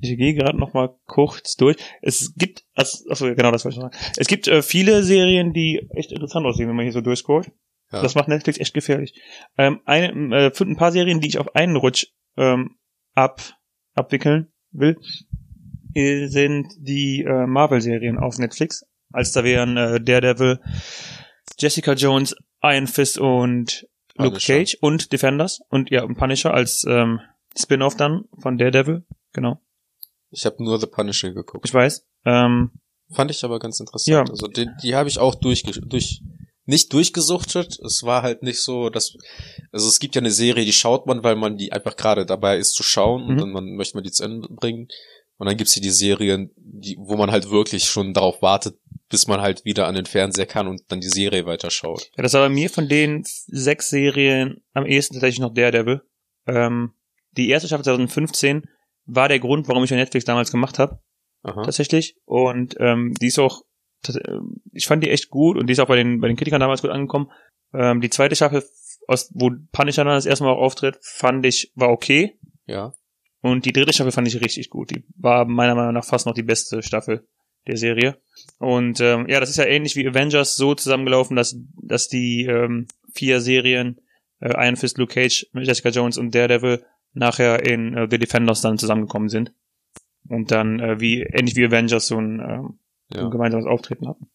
[0.00, 1.76] ich gehe gerade noch mal kurz durch.
[2.02, 3.96] Es gibt, achso, genau das wollte ich sagen.
[4.16, 7.50] Es gibt äh, viele Serien, die echt interessant aussehen, wenn man hier so durchscrollt.
[7.90, 8.02] Ja.
[8.02, 9.14] Das macht Netflix echt gefährlich.
[9.58, 12.06] Ähm, eine, äh, ein paar Serien, die ich auf einen Rutsch
[12.36, 12.76] ähm,
[13.14, 13.40] ab,
[13.94, 14.96] abwickeln will,
[15.94, 18.86] sind die äh, Marvel-Serien auf Netflix.
[19.12, 20.60] Als da wären äh, Daredevil,
[21.58, 23.86] Jessica Jones, Iron Fist und
[24.16, 24.54] Luke Punisher.
[24.58, 27.20] Cage und Defenders und ja, und Punisher als ähm,
[27.58, 29.04] Spin-off dann von Daredevil.
[29.32, 29.60] Genau.
[30.30, 31.66] Ich habe nur The Punisher geguckt.
[31.66, 32.06] Ich weiß.
[32.24, 32.70] Ähm,
[33.10, 34.06] Fand ich aber ganz interessant.
[34.14, 34.24] Ja.
[34.30, 36.22] Also die, die habe ich auch durch, durch
[36.64, 37.78] nicht durchgesuchtet.
[37.80, 39.14] Es war halt nicht so, dass
[39.72, 42.56] also es gibt ja eine Serie, die schaut man, weil man die einfach gerade dabei
[42.58, 43.38] ist zu schauen und Mhm.
[43.38, 44.88] dann man, möchte man die zu Ende bringen.
[45.38, 48.76] Und dann gibt's hier die Serien, die, wo man halt wirklich schon darauf wartet,
[49.12, 52.10] bis man halt wieder an den Fernseher kann und dann die Serie weiterschaut.
[52.16, 56.00] Ja, das war bei mir von den sechs Serien am ehesten tatsächlich noch Daredevil.
[56.46, 56.94] Ähm,
[57.32, 58.64] die erste Staffel 2015
[59.04, 60.98] war der Grund, warum ich ja Netflix damals gemacht habe,
[61.42, 62.16] tatsächlich.
[62.24, 63.60] Und ähm, die ist auch,
[64.08, 66.60] ähm, ich fand die echt gut und die ist auch bei den bei den Kritikern
[66.60, 67.30] damals gut angekommen.
[67.74, 68.64] Ähm, die zweite Staffel,
[69.08, 72.38] aus, wo Punisher dann das erste Mal auch auftritt, fand ich war okay.
[72.64, 72.94] Ja.
[73.42, 74.90] Und die dritte Staffel fand ich richtig gut.
[74.90, 77.28] Die war meiner Meinung nach fast noch die beste Staffel
[77.66, 78.20] der Serie.
[78.58, 82.86] Und ähm, ja, das ist ja ähnlich wie Avengers so zusammengelaufen, dass, dass die ähm,
[83.14, 84.00] vier Serien,
[84.40, 88.78] äh, Iron Fist, Luke Cage, Jessica Jones und Daredevil nachher in äh, The Defenders dann
[88.78, 89.52] zusammengekommen sind.
[90.28, 92.78] Und dann äh, wie ähnlich wie Avengers so ein, ähm,
[93.10, 93.24] so ja.
[93.24, 94.30] ein gemeinsames Auftreten hatten.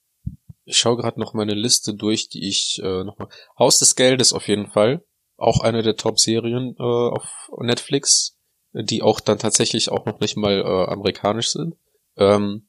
[0.65, 3.29] Ich schaue gerade noch meine Liste durch, die ich äh, nochmal.
[3.57, 5.03] Haus des Geldes auf jeden Fall.
[5.37, 8.37] Auch eine der Top-Serien äh, auf Netflix,
[8.73, 11.75] die auch dann tatsächlich auch noch nicht mal äh, amerikanisch sind.
[12.17, 12.66] Ähm,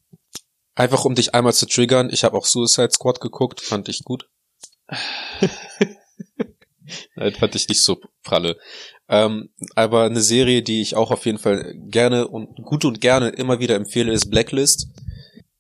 [0.79, 4.29] einfach um dich einmal zu triggern, ich habe auch Suicide Squad geguckt, fand ich gut.
[7.17, 8.57] Nein, fand ich nicht so pralle.
[9.09, 13.31] Ähm, aber eine Serie, die ich auch auf jeden Fall gerne und gut und gerne
[13.31, 14.89] immer wieder empfehle, ist Blacklist.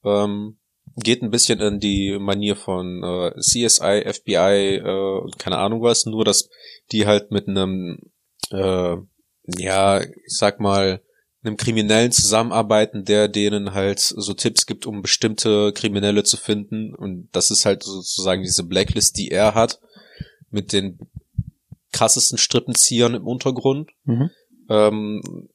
[0.05, 0.59] Ähm,
[0.97, 6.25] geht ein bisschen in die Manier von äh, CSI, FBI, äh, keine Ahnung was, nur
[6.25, 6.49] dass
[6.93, 7.99] die halt mit einem,
[8.51, 8.97] äh,
[9.47, 11.03] ja, ich sag mal,
[11.49, 16.94] einem Kriminellen zusammenarbeiten, der denen halt so Tipps gibt, um bestimmte Kriminelle zu finden.
[16.94, 19.80] Und das ist halt sozusagen diese Blacklist, die er hat,
[20.51, 20.99] mit den
[21.92, 23.90] krassesten Strippenziehern im Untergrund.
[24.05, 24.30] Mhm.
[24.68, 25.49] Ähm,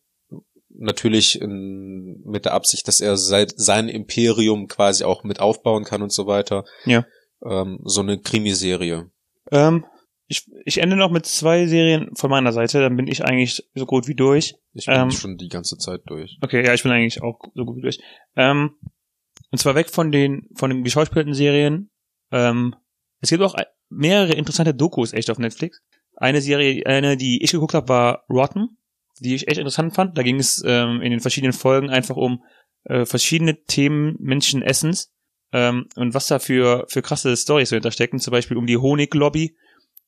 [0.69, 6.01] natürlich in, mit der Absicht, dass er seit, sein Imperium quasi auch mit aufbauen kann
[6.01, 6.65] und so weiter.
[6.85, 7.05] Ja.
[7.45, 9.09] Ähm, so eine Krimiserie.
[9.51, 9.85] Ähm,
[10.33, 13.85] ich, ich ende noch mit zwei Serien von meiner Seite, dann bin ich eigentlich so
[13.85, 14.55] gut wie durch.
[14.73, 16.37] Ich bin Ähm, schon die ganze Zeit durch.
[16.41, 17.99] Okay, ja, ich bin eigentlich auch so gut wie durch.
[18.35, 18.71] Ähm,
[19.51, 21.91] und zwar weg von den von den geschauspielten Serien.
[22.31, 22.75] Ähm,
[23.21, 23.55] es gibt auch
[23.89, 25.81] mehrere interessante Dokus echt auf Netflix.
[26.15, 28.77] Eine Serie, eine, die ich geguckt habe, war Rotten,
[29.19, 30.17] die ich echt interessant fand.
[30.17, 32.43] Da ging es ähm, in den verschiedenen Folgen einfach um
[32.85, 35.13] äh, verschiedene Themen Menschenessens
[35.51, 38.19] ähm, und was da für für krasse Storys so hinterstecken.
[38.19, 39.55] Zum Beispiel um die Honiglobby,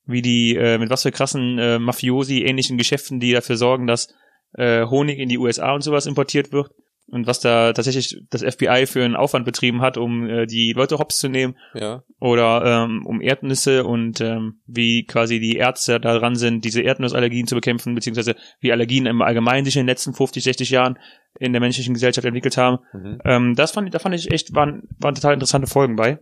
[0.05, 4.13] wie die äh, mit was für krassen äh, Mafiosi ähnlichen Geschäften, die dafür sorgen, dass
[4.53, 6.71] äh, Honig in die USA und sowas importiert wird
[7.07, 10.97] und was da tatsächlich das FBI für einen Aufwand betrieben hat, um äh, die Leute
[10.97, 12.03] hops zu nehmen Ja.
[12.19, 17.45] oder ähm, um Erdnüsse und ähm, wie quasi die Ärzte da dran sind, diese Erdnussallergien
[17.47, 20.97] zu bekämpfen, beziehungsweise wie Allergien im Allgemeinen sich in den letzten 50, 60 Jahren
[21.39, 22.79] in der menschlichen Gesellschaft entwickelt haben.
[22.93, 23.19] Mhm.
[23.23, 26.17] Ähm, das fand ich, da fand ich echt, waren, waren total interessante Folgen bei.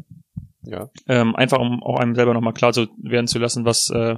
[0.66, 0.90] Ja.
[1.08, 4.18] Ähm, einfach um auch einem selber nochmal klar zu werden zu lassen, was, äh,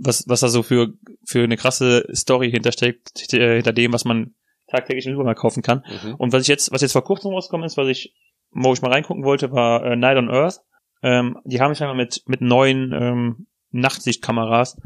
[0.00, 0.92] was, was da so für,
[1.24, 4.34] für eine krasse Story hintersteckt, äh, hinter dem, was man
[4.68, 5.84] tagtäglich im Supermarkt kaufen kann.
[6.04, 6.14] Mhm.
[6.16, 8.14] Und was ich jetzt, was jetzt vor kurzem rausgekommen ist, was ich,
[8.50, 10.60] wo ich mal reingucken wollte, war äh, Night on Earth.
[11.02, 14.80] Ähm, die haben scheinbar mit, mit neuen ähm, Nachtsichtkameras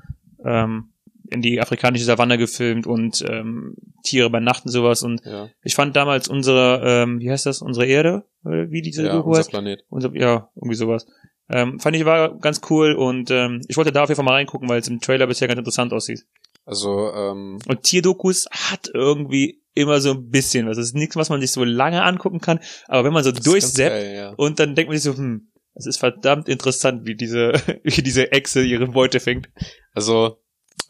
[0.45, 0.90] ähm,
[1.31, 5.03] in die afrikanische Savanne gefilmt und ähm, Tiere bei Nacht und sowas.
[5.03, 5.49] Und Ja.
[5.63, 9.41] ich fand damals unsere, ähm, wie heißt das, unsere Erde, wie diese ja, Doku unser
[9.41, 9.51] heißt?
[9.51, 9.85] Planet.
[9.89, 11.07] Unser, ja, irgendwie sowas.
[11.49, 14.35] Ähm, fand ich war ganz cool und ähm, ich wollte da auf jeden Fall mal
[14.35, 16.25] reingucken, weil es im Trailer bisher ganz interessant aussieht.
[16.65, 20.77] Also, ähm, Und Tierdokus hat irgendwie immer so ein bisschen was.
[20.77, 24.15] Das ist nichts, was man sich so lange angucken kann, aber wenn man so durchseppt
[24.15, 24.31] ja.
[24.37, 27.53] und dann denkt man sich so, hm, es ist verdammt interessant, wie diese,
[27.83, 29.49] wie diese Echse ihre Beute fängt.
[29.93, 30.40] Also,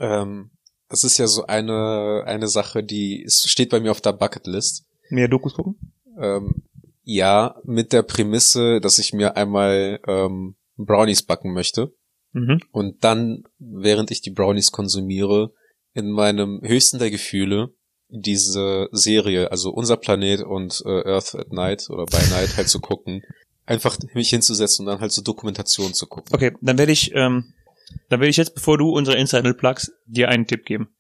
[0.01, 0.51] ähm,
[0.89, 4.85] das ist ja so eine, eine Sache, die ist, steht bei mir auf der Bucketlist.
[5.09, 5.77] Mehr Dokus gucken?
[6.21, 6.65] Ähm,
[7.05, 11.93] ja, mit der Prämisse, dass ich mir einmal ähm, Brownies backen möchte
[12.33, 12.61] Mhm.
[12.71, 15.53] und dann, während ich die Brownies konsumiere,
[15.95, 17.75] in meinem höchsten der Gefühle
[18.09, 22.79] diese Serie, also unser Planet und äh, Earth at Night oder by Night halt zu
[22.81, 23.23] gucken,
[23.67, 26.33] einfach mich hinzusetzen und dann halt so Dokumentation zu gucken.
[26.33, 27.53] Okay, dann werde ich, ähm,
[28.11, 30.95] dann werde ich jetzt, bevor du unsere Insider plugst, dir einen Tipp geben.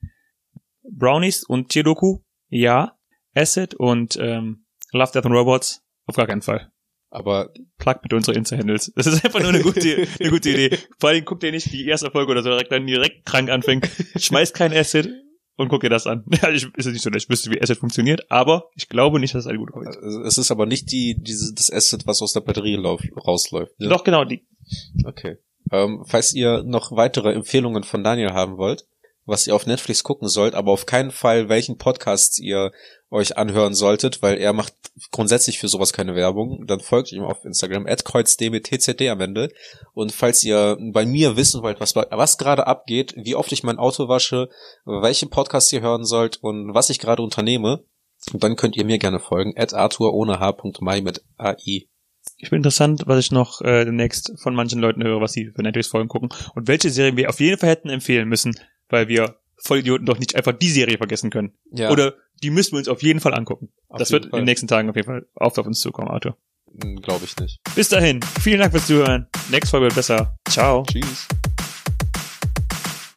[0.82, 2.96] Brownies und Tierdoku, ja.
[3.34, 6.72] Acid und ähm, Love, Death and Robots, auf gar keinen Fall.
[7.11, 8.92] Aber Plug bitte unsere Insta-Handles.
[8.94, 10.78] Das ist einfach nur eine gute, eine gute Idee.
[10.98, 13.88] Vor allem guckt ihr nicht die erste Folge oder so direkt dann direkt krank anfängt.
[14.16, 15.11] Schmeißt kein Acid
[15.56, 16.24] und guck dir das an.
[16.42, 19.34] Ja, ich, ist nicht so, dass ich wüsste, wie Acid funktioniert, aber ich glaube nicht,
[19.34, 19.98] dass es eine gute Folge ist.
[19.98, 23.78] es ist aber nicht die, diese, das Asset, was aus der Batterie lauf, rausläuft.
[23.80, 23.88] ne?
[23.88, 24.46] Doch, genau, die.
[25.04, 25.38] Okay.
[25.72, 28.86] Ähm, falls ihr noch weitere Empfehlungen von Daniel haben wollt,
[29.26, 32.72] was ihr auf Netflix gucken sollt, aber auf keinen Fall, welchen Podcast ihr
[33.10, 34.74] euch anhören solltet, weil er macht
[35.10, 39.52] grundsätzlich für sowas keine Werbung, dann folgt ihm auf Instagram, @kreuzdm mit TZD am Ende.
[39.94, 43.78] Und falls ihr bei mir wissen wollt, was, was gerade abgeht, wie oft ich mein
[43.78, 44.48] Auto wasche,
[44.84, 47.84] welche Podcasts ihr hören sollt und was ich gerade unternehme,
[48.32, 51.86] dann könnt ihr mir gerne folgen, Arthur ohne H.mai mit AI.
[52.36, 55.62] Ich bin interessant, was ich noch äh, demnächst von manchen Leuten höre, was sie für
[55.62, 58.54] Netflix-Folgen gucken und welche Serien wir auf jeden Fall hätten empfehlen müssen,
[58.88, 61.52] weil wir Vollidioten doch nicht einfach die Serie vergessen können.
[61.70, 61.90] Ja.
[61.90, 63.70] Oder die müssen wir uns auf jeden Fall angucken.
[63.88, 64.38] Auf das wird Fall.
[64.38, 66.36] in den nächsten Tagen auf jeden Fall oft auf uns zukommen, Arthur.
[67.02, 67.60] Glaube ich nicht.
[67.74, 69.26] Bis dahin, vielen Dank fürs Zuhören.
[69.50, 70.36] Nächste Folge wird besser.
[70.48, 70.84] Ciao.
[70.84, 71.28] Tschüss.